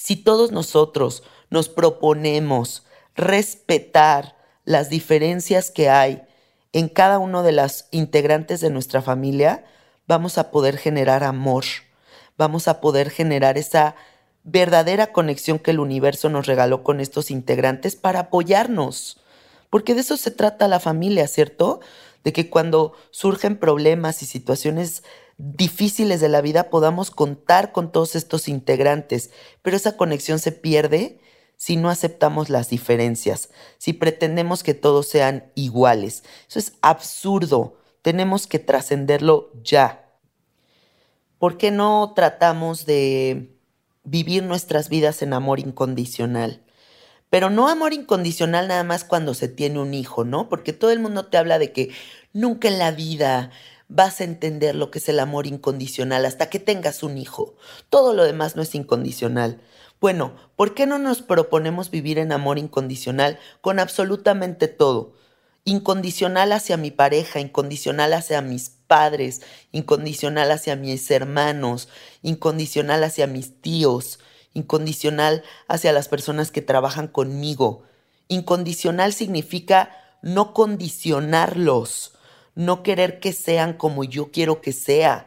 Si 0.02 0.16
todos 0.16 0.50
nosotros 0.50 1.24
nos 1.50 1.68
proponemos 1.68 2.84
respetar 3.14 4.34
las 4.64 4.88
diferencias 4.88 5.70
que 5.70 5.90
hay 5.90 6.22
en 6.72 6.88
cada 6.88 7.18
uno 7.18 7.42
de 7.42 7.52
las 7.52 7.86
integrantes 7.90 8.62
de 8.62 8.70
nuestra 8.70 9.02
familia, 9.02 9.66
vamos 10.08 10.38
a 10.38 10.50
poder 10.50 10.78
generar 10.78 11.22
amor, 11.22 11.64
vamos 12.38 12.66
a 12.66 12.80
poder 12.80 13.10
generar 13.10 13.58
esa 13.58 13.94
verdadera 14.42 15.12
conexión 15.12 15.58
que 15.58 15.72
el 15.72 15.80
universo 15.80 16.30
nos 16.30 16.46
regaló 16.46 16.82
con 16.82 16.98
estos 16.98 17.30
integrantes 17.30 17.94
para 17.94 18.20
apoyarnos. 18.20 19.20
Porque 19.68 19.94
de 19.94 20.00
eso 20.00 20.16
se 20.16 20.30
trata 20.30 20.66
la 20.66 20.80
familia, 20.80 21.28
¿cierto? 21.28 21.80
De 22.24 22.32
que 22.32 22.48
cuando 22.48 22.94
surgen 23.10 23.58
problemas 23.58 24.22
y 24.22 24.26
situaciones 24.26 25.02
difíciles 25.56 26.20
de 26.20 26.28
la 26.28 26.40
vida 26.40 26.70
podamos 26.70 27.10
contar 27.10 27.72
con 27.72 27.92
todos 27.92 28.16
estos 28.16 28.48
integrantes, 28.48 29.30
pero 29.62 29.76
esa 29.76 29.96
conexión 29.96 30.38
se 30.38 30.52
pierde 30.52 31.20
si 31.56 31.76
no 31.76 31.90
aceptamos 31.90 32.48
las 32.48 32.70
diferencias, 32.70 33.50
si 33.78 33.92
pretendemos 33.92 34.62
que 34.62 34.74
todos 34.74 35.08
sean 35.08 35.50
iguales. 35.54 36.24
Eso 36.48 36.58
es 36.58 36.72
absurdo, 36.82 37.76
tenemos 38.02 38.46
que 38.46 38.58
trascenderlo 38.58 39.50
ya. 39.62 40.06
¿Por 41.38 41.56
qué 41.56 41.70
no 41.70 42.12
tratamos 42.14 42.86
de 42.86 43.60
vivir 44.04 44.42
nuestras 44.42 44.88
vidas 44.88 45.22
en 45.22 45.32
amor 45.32 45.60
incondicional. 45.60 46.62
Pero 47.28 47.48
no 47.48 47.68
amor 47.68 47.92
incondicional 47.92 48.68
nada 48.68 48.82
más 48.82 49.04
cuando 49.04 49.34
se 49.34 49.48
tiene 49.48 49.78
un 49.78 49.94
hijo, 49.94 50.24
¿no? 50.24 50.48
Porque 50.48 50.72
todo 50.72 50.90
el 50.90 50.98
mundo 50.98 51.26
te 51.26 51.38
habla 51.38 51.58
de 51.58 51.72
que 51.72 51.90
nunca 52.32 52.68
en 52.68 52.78
la 52.78 52.90
vida 52.90 53.50
vas 53.90 54.20
a 54.20 54.24
entender 54.24 54.76
lo 54.76 54.90
que 54.90 55.00
es 55.00 55.08
el 55.08 55.18
amor 55.18 55.46
incondicional 55.46 56.24
hasta 56.24 56.48
que 56.48 56.60
tengas 56.60 57.02
un 57.02 57.18
hijo. 57.18 57.56
Todo 57.90 58.14
lo 58.14 58.24
demás 58.24 58.56
no 58.56 58.62
es 58.62 58.74
incondicional. 58.74 59.60
Bueno, 60.00 60.34
¿por 60.56 60.74
qué 60.74 60.86
no 60.86 60.98
nos 60.98 61.20
proponemos 61.20 61.90
vivir 61.90 62.18
en 62.18 62.32
amor 62.32 62.58
incondicional 62.58 63.38
con 63.60 63.78
absolutamente 63.80 64.68
todo? 64.68 65.12
Incondicional 65.64 66.52
hacia 66.52 66.76
mi 66.78 66.90
pareja, 66.90 67.40
incondicional 67.40 68.14
hacia 68.14 68.40
mis 68.40 68.70
padres, 68.70 69.42
incondicional 69.72 70.52
hacia 70.52 70.76
mis 70.76 71.10
hermanos, 71.10 71.88
incondicional 72.22 73.04
hacia 73.04 73.26
mis 73.26 73.60
tíos, 73.60 74.20
incondicional 74.54 75.42
hacia 75.68 75.92
las 75.92 76.08
personas 76.08 76.50
que 76.50 76.62
trabajan 76.62 77.08
conmigo. 77.08 77.82
Incondicional 78.28 79.12
significa 79.12 79.90
no 80.22 80.54
condicionarlos, 80.54 82.14
no 82.54 82.82
querer 82.82 83.20
que 83.20 83.32
sean 83.32 83.74
como 83.74 84.04
yo 84.04 84.30
quiero 84.30 84.60
que 84.60 84.72
sea. 84.72 85.26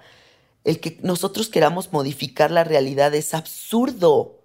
El 0.63 0.79
que 0.79 0.97
nosotros 1.01 1.49
queramos 1.49 1.91
modificar 1.91 2.51
la 2.51 2.63
realidad 2.63 3.13
es 3.13 3.33
absurdo. 3.33 4.39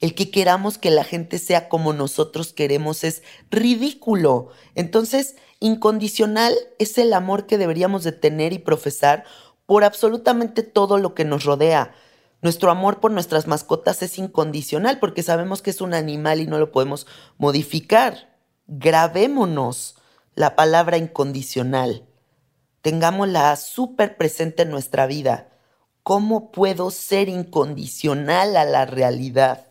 El 0.00 0.14
que 0.14 0.30
queramos 0.30 0.78
que 0.78 0.90
la 0.90 1.04
gente 1.04 1.38
sea 1.38 1.68
como 1.68 1.92
nosotros 1.92 2.52
queremos 2.52 3.04
es 3.04 3.22
ridículo. 3.50 4.48
Entonces, 4.74 5.36
incondicional 5.60 6.54
es 6.78 6.98
el 6.98 7.12
amor 7.12 7.46
que 7.46 7.58
deberíamos 7.58 8.04
de 8.04 8.12
tener 8.12 8.52
y 8.52 8.58
profesar 8.58 9.24
por 9.66 9.84
absolutamente 9.84 10.62
todo 10.62 10.98
lo 10.98 11.14
que 11.14 11.24
nos 11.24 11.44
rodea. 11.44 11.94
Nuestro 12.42 12.70
amor 12.70 13.00
por 13.00 13.10
nuestras 13.10 13.46
mascotas 13.46 14.02
es 14.02 14.18
incondicional 14.18 14.98
porque 14.98 15.22
sabemos 15.22 15.62
que 15.62 15.70
es 15.70 15.80
un 15.80 15.94
animal 15.94 16.40
y 16.40 16.46
no 16.46 16.58
lo 16.58 16.72
podemos 16.72 17.06
modificar. 17.38 18.36
Grabémonos 18.66 19.96
la 20.34 20.56
palabra 20.56 20.96
incondicional. 20.96 22.04
Tengámosla 22.82 23.54
súper 23.56 24.16
presente 24.16 24.62
en 24.62 24.70
nuestra 24.70 25.06
vida. 25.06 25.48
¿Cómo 26.02 26.50
puedo 26.50 26.90
ser 26.90 27.28
incondicional 27.28 28.56
a 28.56 28.64
la 28.64 28.84
realidad? 28.84 29.68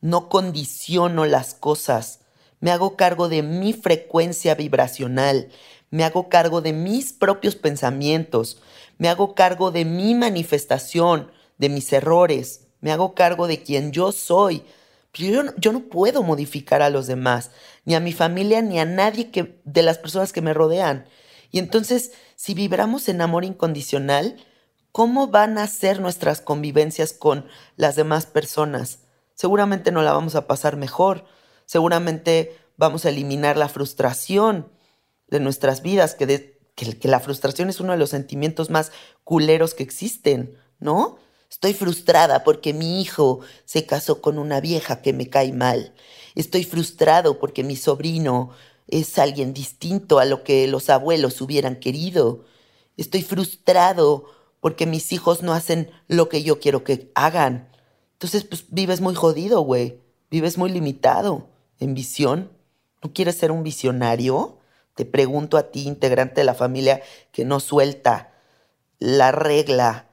No 0.00 0.28
condiciono 0.28 1.26
las 1.26 1.54
cosas. 1.54 2.20
Me 2.58 2.70
hago 2.70 2.96
cargo 2.96 3.28
de 3.28 3.42
mi 3.42 3.72
frecuencia 3.72 4.54
vibracional. 4.54 5.50
Me 5.90 6.04
hago 6.04 6.28
cargo 6.28 6.62
de 6.62 6.72
mis 6.72 7.12
propios 7.12 7.54
pensamientos. 7.54 8.60
Me 8.98 9.08
hago 9.08 9.34
cargo 9.34 9.70
de 9.70 9.84
mi 9.84 10.14
manifestación, 10.14 11.30
de 11.58 11.68
mis 11.68 11.92
errores. 11.92 12.66
Me 12.80 12.92
hago 12.92 13.14
cargo 13.14 13.46
de 13.46 13.62
quien 13.62 13.92
yo 13.92 14.10
soy. 14.10 14.64
Yo, 15.14 15.42
yo 15.56 15.72
no 15.72 15.80
puedo 15.88 16.22
modificar 16.22 16.82
a 16.82 16.90
los 16.90 17.06
demás, 17.06 17.50
ni 17.84 17.94
a 17.94 18.00
mi 18.00 18.12
familia, 18.12 18.62
ni 18.62 18.78
a 18.78 18.84
nadie 18.84 19.30
que, 19.30 19.60
de 19.64 19.82
las 19.82 19.98
personas 19.98 20.32
que 20.32 20.42
me 20.42 20.54
rodean. 20.54 21.06
Y 21.50 21.58
entonces, 21.58 22.12
si 22.36 22.54
vibramos 22.54 23.08
en 23.08 23.20
amor 23.20 23.44
incondicional, 23.44 24.36
¿cómo 24.92 25.28
van 25.28 25.58
a 25.58 25.66
ser 25.66 26.00
nuestras 26.00 26.40
convivencias 26.40 27.12
con 27.12 27.46
las 27.76 27.96
demás 27.96 28.26
personas? 28.26 29.00
seguramente 29.40 29.90
no 29.90 30.02
la 30.02 30.12
vamos 30.12 30.34
a 30.34 30.46
pasar 30.46 30.76
mejor, 30.76 31.24
seguramente 31.64 32.58
vamos 32.76 33.06
a 33.06 33.08
eliminar 33.08 33.56
la 33.56 33.70
frustración 33.70 34.70
de 35.28 35.40
nuestras 35.40 35.80
vidas, 35.80 36.14
que, 36.14 36.60
que, 36.74 37.08
la 37.08 37.20
frustración 37.20 37.70
es 37.70 37.80
uno 37.80 37.92
de 37.92 37.98
los 37.98 38.10
sentimientos 38.10 38.68
más 38.68 38.92
culeros 39.24 39.72
que 39.72 39.82
existen, 39.82 40.58
¿no? 40.78 41.16
Estoy 41.50 41.74
frustrada 41.74 42.44
porque 42.44 42.72
mi 42.72 43.00
hijo 43.02 43.40
se 43.64 43.84
casó 43.84 44.22
con 44.22 44.38
una 44.38 44.60
vieja 44.60 45.02
que 45.02 45.12
me 45.12 45.28
cae 45.28 45.52
mal. 45.52 45.92
Estoy 46.34 46.64
frustrado 46.64 47.38
porque 47.38 47.64
mi 47.64 47.76
sobrino 47.76 48.50
es 48.86 49.18
alguien 49.18 49.52
distinto 49.52 50.18
a 50.18 50.24
lo 50.24 50.44
que 50.44 50.66
los 50.68 50.90
abuelos 50.90 51.40
hubieran 51.40 51.76
querido. 51.76 52.44
Estoy 52.96 53.22
frustrado 53.22 54.26
porque 54.60 54.86
mis 54.86 55.12
hijos 55.12 55.42
no 55.42 55.52
hacen 55.52 55.90
lo 56.06 56.28
que 56.28 56.42
yo 56.42 56.60
quiero 56.60 56.84
que 56.84 57.10
hagan. 57.14 57.68
Entonces, 58.12 58.44
pues 58.44 58.66
vives 58.68 59.00
muy 59.00 59.14
jodido, 59.14 59.60
güey. 59.62 60.00
Vives 60.30 60.58
muy 60.58 60.70
limitado 60.70 61.48
en 61.78 61.94
visión. 61.94 62.50
¿No 63.02 63.12
quieres 63.12 63.36
ser 63.36 63.50
un 63.50 63.62
visionario? 63.62 64.58
Te 64.94 65.04
pregunto 65.04 65.56
a 65.56 65.70
ti, 65.70 65.88
integrante 65.88 66.42
de 66.42 66.44
la 66.44 66.54
familia, 66.54 67.02
que 67.32 67.44
no 67.44 67.58
suelta 67.58 68.34
la 68.98 69.32
regla, 69.32 70.09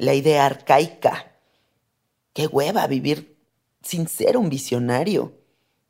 la 0.00 0.14
idea 0.14 0.46
arcaica. 0.46 1.32
Qué 2.32 2.46
hueva 2.46 2.86
vivir 2.86 3.38
sin 3.82 4.08
ser 4.08 4.36
un 4.36 4.48
visionario. 4.48 5.38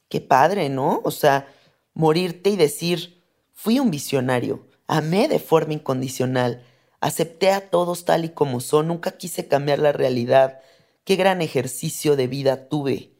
Qué 0.09 0.21
padre, 0.21 0.69
¿no? 0.69 1.01
O 1.05 1.11
sea, 1.11 1.49
morirte 1.95 2.51
y 2.51 2.57
decir, 2.57 3.23
fui 3.53 3.79
un 3.79 3.91
visionario, 3.91 4.67
amé 4.87 5.29
de 5.29 5.39
forma 5.39 5.75
incondicional, 5.75 6.65
Acepté 7.01 7.51
a 7.51 7.71
todos 7.71 8.05
tal 8.05 8.27
y 8.27 8.29
como 8.29 8.61
son, 8.61 8.89
nunca 8.89 9.13
quise 9.13 9.49
cambiar 9.49 9.79
la 9.79 9.93
realidad. 9.93 10.61
Qué 11.05 11.17
gran 11.17 11.41
ejercicio 11.41 12.15
de 12.15 12.27
vida 12.27 12.69
tuve. 12.69 13.15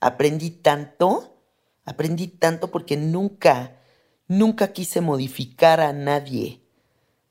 Aprendí 0.00 0.50
tanto, 0.50 1.38
aprendí 1.84 2.28
tanto 2.28 2.70
porque 2.70 2.96
nunca, 2.96 3.78
nunca 4.26 4.72
quise 4.72 5.02
modificar 5.02 5.80
a 5.80 5.92
nadie. 5.92 6.62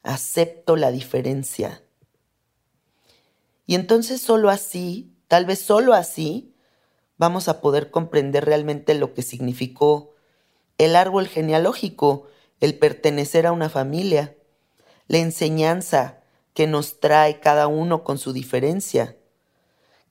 Acepto 0.04 0.75
la 0.75 0.91
diferencia. 0.91 1.82
Y 3.65 3.75
entonces 3.75 4.21
solo 4.21 4.49
así, 4.49 5.13
tal 5.28 5.45
vez 5.45 5.60
solo 5.60 5.93
así, 5.93 6.54
vamos 7.17 7.47
a 7.47 7.62
poder 7.62 7.91
comprender 7.91 8.45
realmente 8.45 8.93
lo 8.93 9.13
que 9.13 9.21
significó 9.21 10.13
el 10.78 10.95
árbol 10.95 11.28
genealógico, 11.28 12.28
el 12.60 12.78
pertenecer 12.78 13.47
a 13.47 13.51
una 13.51 13.69
familia 13.69 14.36
la 15.08 15.19
enseñanza 15.19 16.21
que 16.54 16.67
nos 16.67 16.99
trae 16.99 17.39
cada 17.39 17.67
uno 17.67 18.04
con 18.04 18.17
su 18.17 18.34
diferencia. 18.34 19.17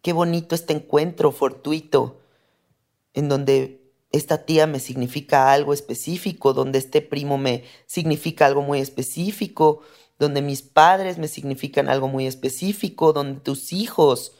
Qué 0.02 0.12
bonito 0.12 0.54
este 0.54 0.72
encuentro 0.72 1.32
fortuito, 1.32 2.20
en 3.14 3.28
donde 3.28 3.80
esta 4.12 4.44
tía 4.44 4.66
me 4.66 4.78
significa 4.78 5.52
algo 5.52 5.72
específico, 5.72 6.52
donde 6.52 6.78
este 6.78 7.00
primo 7.00 7.38
me 7.38 7.64
significa 7.86 8.46
algo 8.46 8.62
muy 8.62 8.80
específico, 8.80 9.80
donde 10.18 10.42
mis 10.42 10.62
padres 10.62 11.18
me 11.18 11.28
significan 11.28 11.88
algo 11.88 12.08
muy 12.08 12.26
específico, 12.26 13.12
donde 13.12 13.40
tus 13.40 13.72
hijos, 13.72 14.32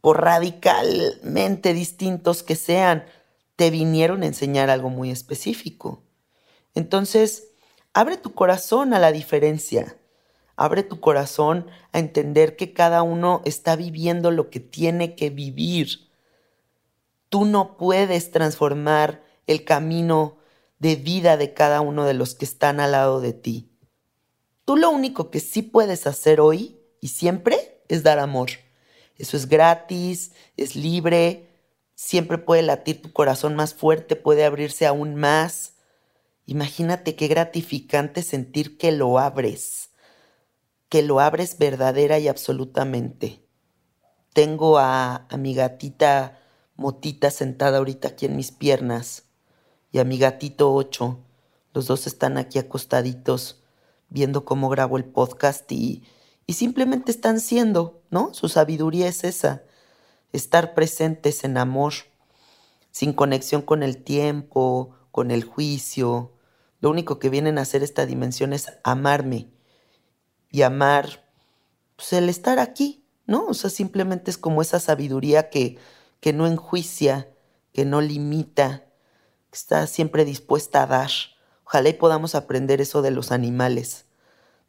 por 0.00 0.22
radicalmente 0.22 1.74
distintos 1.74 2.42
que 2.42 2.56
sean, 2.56 3.04
te 3.56 3.70
vinieron 3.70 4.22
a 4.22 4.26
enseñar 4.26 4.70
algo 4.70 4.90
muy 4.90 5.10
específico. 5.10 6.02
Entonces, 6.74 7.48
Abre 7.96 8.18
tu 8.18 8.34
corazón 8.34 8.92
a 8.92 8.98
la 8.98 9.10
diferencia. 9.10 9.96
Abre 10.54 10.82
tu 10.82 11.00
corazón 11.00 11.66
a 11.92 11.98
entender 11.98 12.54
que 12.54 12.74
cada 12.74 13.02
uno 13.02 13.40
está 13.46 13.74
viviendo 13.74 14.30
lo 14.30 14.50
que 14.50 14.60
tiene 14.60 15.14
que 15.14 15.30
vivir. 15.30 16.10
Tú 17.30 17.46
no 17.46 17.78
puedes 17.78 18.32
transformar 18.32 19.24
el 19.46 19.64
camino 19.64 20.36
de 20.78 20.96
vida 20.96 21.38
de 21.38 21.54
cada 21.54 21.80
uno 21.80 22.04
de 22.04 22.12
los 22.12 22.34
que 22.34 22.44
están 22.44 22.80
al 22.80 22.92
lado 22.92 23.22
de 23.22 23.32
ti. 23.32 23.70
Tú 24.66 24.76
lo 24.76 24.90
único 24.90 25.30
que 25.30 25.38
sí 25.38 25.62
puedes 25.62 26.08
hacer 26.08 26.40
hoy 26.40 26.80
y 27.00 27.08
siempre 27.08 27.80
es 27.88 28.02
dar 28.02 28.18
amor. 28.18 28.50
Eso 29.16 29.36
es 29.36 29.46
gratis, 29.46 30.32
es 30.56 30.74
libre, 30.74 31.48
siempre 31.94 32.36
puede 32.36 32.62
latir 32.62 33.00
tu 33.00 33.12
corazón 33.12 33.54
más 33.54 33.74
fuerte, 33.74 34.16
puede 34.16 34.44
abrirse 34.44 34.84
aún 34.84 35.14
más. 35.14 35.74
Imagínate 36.46 37.14
qué 37.14 37.28
gratificante 37.28 38.24
sentir 38.24 38.76
que 38.76 38.90
lo 38.90 39.20
abres, 39.20 39.90
que 40.88 41.02
lo 41.02 41.20
abres 41.20 41.58
verdadera 41.58 42.18
y 42.18 42.26
absolutamente. 42.26 43.46
Tengo 44.32 44.78
a, 44.78 45.28
a 45.30 45.36
mi 45.36 45.54
gatita 45.54 46.40
Motita 46.74 47.30
sentada 47.30 47.78
ahorita 47.78 48.08
aquí 48.08 48.26
en 48.26 48.34
mis 48.34 48.50
piernas 48.50 49.26
y 49.92 50.00
a 50.00 50.04
mi 50.04 50.18
gatito 50.18 50.74
Ocho. 50.74 51.20
Los 51.72 51.86
dos 51.86 52.08
están 52.08 52.36
aquí 52.36 52.58
acostaditos 52.58 53.62
viendo 54.08 54.44
cómo 54.44 54.68
grabo 54.68 54.96
el 54.96 55.04
podcast 55.04 55.70
y, 55.72 56.04
y 56.46 56.54
simplemente 56.54 57.10
están 57.10 57.40
siendo, 57.40 58.02
¿no? 58.10 58.32
Su 58.34 58.48
sabiduría 58.48 59.08
es 59.08 59.24
esa, 59.24 59.62
estar 60.32 60.74
presentes 60.74 61.44
en 61.44 61.58
amor, 61.58 61.92
sin 62.90 63.12
conexión 63.12 63.62
con 63.62 63.82
el 63.82 64.02
tiempo, 64.02 64.94
con 65.10 65.30
el 65.30 65.44
juicio, 65.44 66.32
lo 66.80 66.90
único 66.90 67.18
que 67.18 67.30
vienen 67.30 67.58
a 67.58 67.62
hacer 67.62 67.82
esta 67.82 68.06
dimensión 68.06 68.52
es 68.52 68.68
amarme 68.84 69.50
y 70.50 70.62
amar, 70.62 71.28
pues 71.96 72.12
el 72.12 72.28
estar 72.28 72.58
aquí, 72.58 73.04
¿no? 73.26 73.46
O 73.46 73.54
sea, 73.54 73.70
simplemente 73.70 74.30
es 74.30 74.38
como 74.38 74.62
esa 74.62 74.78
sabiduría 74.78 75.50
que, 75.50 75.78
que 76.20 76.32
no 76.32 76.46
enjuicia, 76.46 77.28
que 77.72 77.84
no 77.84 78.00
limita, 78.00 78.84
que 79.50 79.56
está 79.56 79.86
siempre 79.86 80.24
dispuesta 80.24 80.82
a 80.82 80.86
dar. 80.86 81.10
Ojalá 81.66 81.88
y 81.88 81.94
podamos 81.94 82.34
aprender 82.34 82.80
eso 82.80 83.02
de 83.02 83.10
los 83.10 83.32
animales, 83.32 84.06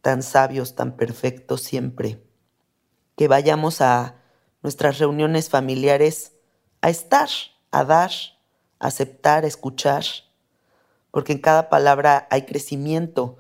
tan 0.02 0.24
sabios, 0.24 0.76
tan 0.76 0.98
perfectos 0.98 1.62
siempre. 1.62 2.24
Que 3.16 3.28
vayamos 3.28 3.82
a 3.82 4.16
nuestras 4.64 5.00
reuniones 5.00 5.50
familiares 5.50 6.34
a 6.82 6.90
estar, 6.90 7.30
a 7.72 7.84
dar, 7.84 8.12
a 8.80 8.88
aceptar, 8.88 9.44
a 9.44 9.48
escuchar 9.48 10.04
porque 11.18 11.34
en 11.34 11.40
cada 11.40 11.70
palabra 11.70 12.28
hay 12.30 12.44
crecimiento. 12.44 13.38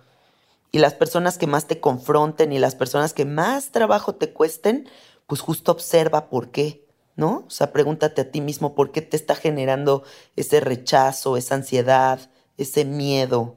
Y 0.72 0.80
las 0.80 0.96
personas 0.96 1.38
que 1.38 1.46
más 1.46 1.68
te 1.68 1.80
confronten 1.80 2.52
y 2.52 2.58
las 2.58 2.74
personas 2.74 3.14
que 3.14 3.24
más 3.24 3.72
trabajo 3.72 4.16
te 4.16 4.34
cuesten, 4.34 4.90
pues 5.28 5.42
justo 5.42 5.74
observa 5.74 6.30
por 6.30 6.50
qué, 6.50 6.88
¿no? 7.16 7.44
O 7.46 7.50
sea, 7.52 7.72
pregúntate 7.72 8.22
a 8.22 8.32
ti 8.32 8.42
mismo 8.42 8.74
por 8.74 8.92
qué 8.92 9.04
te 9.04 9.16
está 9.16 9.36
generando 9.36 10.04
ese 10.36 10.60
rechazo, 10.60 11.38
esa 11.38 11.54
ansiedad, 11.54 12.32
ese 12.58 12.86
miedo. 12.86 13.56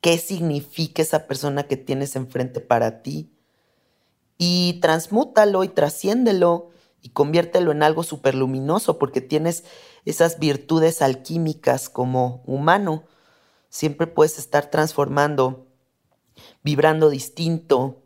qué 0.00 0.18
significa 0.18 1.02
esa 1.02 1.26
persona 1.26 1.64
que 1.64 1.76
tienes 1.76 2.14
enfrente 2.14 2.60
para 2.60 3.02
ti 3.02 3.32
y 4.38 4.78
transmútalo 4.80 5.64
y 5.64 5.68
trasciéndelo 5.68 6.70
y 7.02 7.10
conviértelo 7.10 7.72
en 7.72 7.82
algo 7.82 8.02
luminoso 8.34 8.98
porque 8.98 9.20
tienes 9.20 9.64
esas 10.04 10.38
virtudes 10.38 11.02
alquímicas 11.02 11.88
como 11.88 12.42
humano. 12.46 13.04
Siempre 13.68 14.06
puedes 14.06 14.38
estar 14.38 14.70
transformando, 14.70 15.66
vibrando 16.62 17.10
distinto, 17.10 18.02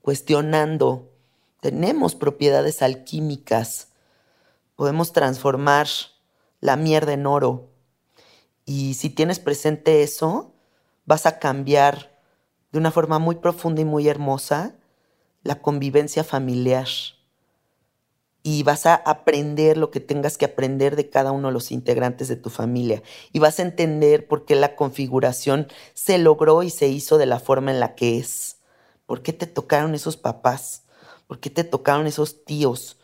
cuestionando. 0.00 1.12
Tenemos 1.60 2.14
propiedades 2.14 2.82
alquímicas. 2.82 3.88
Podemos 4.76 5.12
transformar 5.12 5.88
la 6.60 6.76
mierda 6.76 7.12
en 7.12 7.26
oro. 7.26 7.70
Y 8.68 8.92
si 8.92 9.08
tienes 9.08 9.38
presente 9.38 10.02
eso, 10.02 10.52
vas 11.06 11.24
a 11.24 11.38
cambiar 11.38 12.20
de 12.70 12.78
una 12.78 12.90
forma 12.90 13.18
muy 13.18 13.36
profunda 13.36 13.80
y 13.80 13.86
muy 13.86 14.08
hermosa 14.08 14.76
la 15.42 15.62
convivencia 15.62 16.22
familiar 16.22 16.86
y 18.42 18.62
vas 18.64 18.84
a 18.84 18.94
aprender 18.94 19.78
lo 19.78 19.90
que 19.90 20.00
tengas 20.00 20.36
que 20.36 20.44
aprender 20.44 20.96
de 20.96 21.08
cada 21.08 21.32
uno 21.32 21.48
de 21.48 21.54
los 21.54 21.72
integrantes 21.72 22.28
de 22.28 22.36
tu 22.36 22.50
familia 22.50 23.02
y 23.32 23.38
vas 23.38 23.58
a 23.58 23.62
entender 23.62 24.28
por 24.28 24.44
qué 24.44 24.54
la 24.54 24.76
configuración 24.76 25.68
se 25.94 26.18
logró 26.18 26.62
y 26.62 26.68
se 26.68 26.88
hizo 26.88 27.16
de 27.16 27.24
la 27.24 27.40
forma 27.40 27.70
en 27.70 27.80
la 27.80 27.94
que 27.94 28.18
es. 28.18 28.58
¿Por 29.06 29.22
qué 29.22 29.32
te 29.32 29.46
tocaron 29.46 29.94
esos 29.94 30.18
papás? 30.18 30.82
¿Por 31.26 31.40
qué 31.40 31.48
te 31.48 31.64
tocaron 31.64 32.06
esos 32.06 32.44
tíos? 32.44 32.98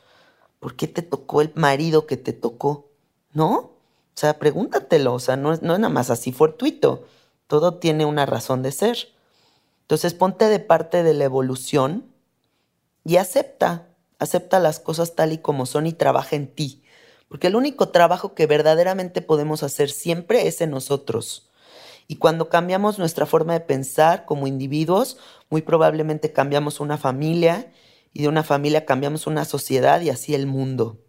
¿Por 0.60 0.76
qué 0.76 0.88
te 0.88 1.00
tocó 1.00 1.40
el 1.40 1.52
marido 1.54 2.06
que 2.06 2.18
te 2.18 2.34
tocó? 2.34 2.90
¿No? 3.32 3.73
O 4.14 4.18
sea, 4.18 4.38
pregúntatelo, 4.38 5.14
o 5.14 5.18
sea, 5.18 5.36
no 5.36 5.52
es, 5.52 5.62
no 5.62 5.74
es 5.74 5.80
nada 5.80 5.92
más 5.92 6.10
así 6.10 6.32
fortuito, 6.32 7.04
todo 7.46 7.74
tiene 7.74 8.04
una 8.04 8.26
razón 8.26 8.62
de 8.62 8.72
ser. 8.72 8.96
Entonces 9.82 10.14
ponte 10.14 10.46
de 10.46 10.60
parte 10.60 11.02
de 11.02 11.14
la 11.14 11.24
evolución 11.24 12.06
y 13.04 13.16
acepta, 13.16 13.88
Acepta 14.18 14.60
las 14.60 14.80
cosas 14.80 15.14
tal 15.14 15.32
y 15.32 15.38
como 15.38 15.66
son 15.66 15.86
y 15.86 15.92
trabaja 15.92 16.36
en 16.36 16.46
ti. 16.46 16.82
Porque 17.28 17.48
el 17.48 17.56
único 17.56 17.88
trabajo 17.90 18.34
que 18.34 18.46
verdaderamente 18.46 19.22
podemos 19.22 19.62
hacer 19.62 19.90
siempre 19.90 20.46
es 20.46 20.60
en 20.60 20.70
nosotros. 20.70 21.50
Y 22.06 22.16
cuando 22.16 22.48
cambiamos 22.48 22.98
nuestra 22.98 23.26
forma 23.26 23.54
de 23.54 23.60
pensar 23.60 24.24
como 24.24 24.46
individuos, 24.46 25.18
muy 25.50 25.62
probablemente 25.62 26.32
cambiamos 26.32 26.80
una 26.80 26.96
familia 26.96 27.72
y 28.12 28.22
de 28.22 28.28
una 28.28 28.44
familia 28.44 28.86
cambiamos 28.86 29.26
una 29.26 29.44
sociedad 29.44 30.00
y 30.00 30.10
así 30.10 30.34
el 30.34 30.46
mundo. 30.46 31.03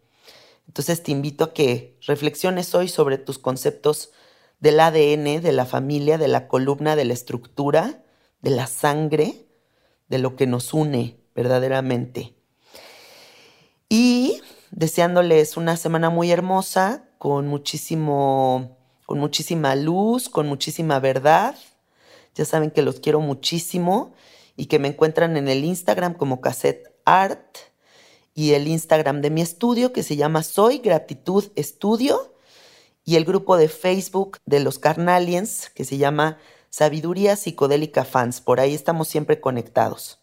Entonces 0.67 1.03
te 1.03 1.11
invito 1.11 1.45
a 1.45 1.53
que 1.53 1.97
reflexiones 2.01 2.73
hoy 2.75 2.87
sobre 2.87 3.17
tus 3.17 3.37
conceptos 3.37 4.11
del 4.59 4.79
ADN, 4.79 5.41
de 5.41 5.51
la 5.51 5.65
familia, 5.65 6.17
de 6.17 6.27
la 6.27 6.47
columna, 6.47 6.95
de 6.95 7.05
la 7.05 7.13
estructura, 7.13 8.03
de 8.41 8.49
la 8.49 8.67
sangre, 8.67 9.47
de 10.07 10.17
lo 10.17 10.35
que 10.35 10.47
nos 10.47 10.73
une 10.73 11.19
verdaderamente 11.35 12.35
y 13.89 14.41
deseándoles 14.71 15.57
una 15.57 15.77
semana 15.77 16.09
muy 16.09 16.31
hermosa, 16.31 17.09
con 17.17 17.47
muchísimo, 17.47 18.77
con 19.05 19.19
muchísima 19.19 19.75
luz, 19.75 20.29
con 20.29 20.47
muchísima 20.47 20.99
verdad. 20.99 21.55
Ya 22.35 22.45
saben 22.45 22.71
que 22.71 22.81
los 22.81 22.99
quiero 22.99 23.21
muchísimo 23.21 24.13
y 24.57 24.65
que 24.65 24.79
me 24.79 24.89
encuentran 24.89 25.37
en 25.37 25.47
el 25.47 25.63
Instagram 25.63 26.15
como 26.15 26.41
Cassette 26.41 26.93
Art 27.05 27.57
y 28.35 28.51
el 28.53 28.67
Instagram 28.67 29.21
de 29.21 29.31
mi 29.31 29.41
estudio 29.41 29.93
que 29.93 30.03
se 30.03 30.17
llama 30.17 30.43
Soy 30.43 30.79
Gratitud 30.79 31.45
Estudio 31.55 32.35
y 33.05 33.15
el 33.15 33.23
grupo 33.23 33.55
de 33.55 33.69
Facebook 33.69 34.37
de 34.45 34.59
los 34.59 34.77
Carnalians 34.77 35.71
que 35.73 35.85
se 35.85 35.97
llama 35.97 36.37
Sabiduría 36.69 37.37
Psicodélica 37.37 38.03
Fans. 38.03 38.41
Por 38.41 38.59
ahí 38.59 38.75
estamos 38.75 39.07
siempre 39.07 39.39
conectados. 39.39 40.19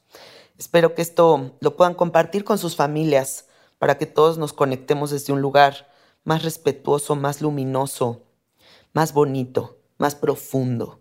Espero 0.59 0.94
que 0.94 1.03
esto 1.03 1.57
lo 1.61 1.77
puedan 1.77 1.94
compartir 1.94 2.44
con 2.44 2.59
sus 2.59 2.77
familias 2.77 3.46
para 3.79 3.96
que 3.96 4.07
todos 4.07 4.37
nos 4.37 4.53
conectemos 4.53 5.11
desde 5.11 5.33
un 5.33 5.40
lugar 5.40 5.88
más 6.22 6.44
respetuoso, 6.44 7.16
más 7.16 7.40
luminoso, 7.40 8.22
más 8.92 9.14
bonito, 9.14 9.79
más 9.96 10.14
profundo. 10.14 11.01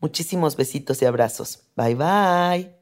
Muchísimos 0.00 0.56
besitos 0.56 1.00
y 1.00 1.04
abrazos. 1.04 1.62
Bye 1.76 1.94
bye. 1.94 2.81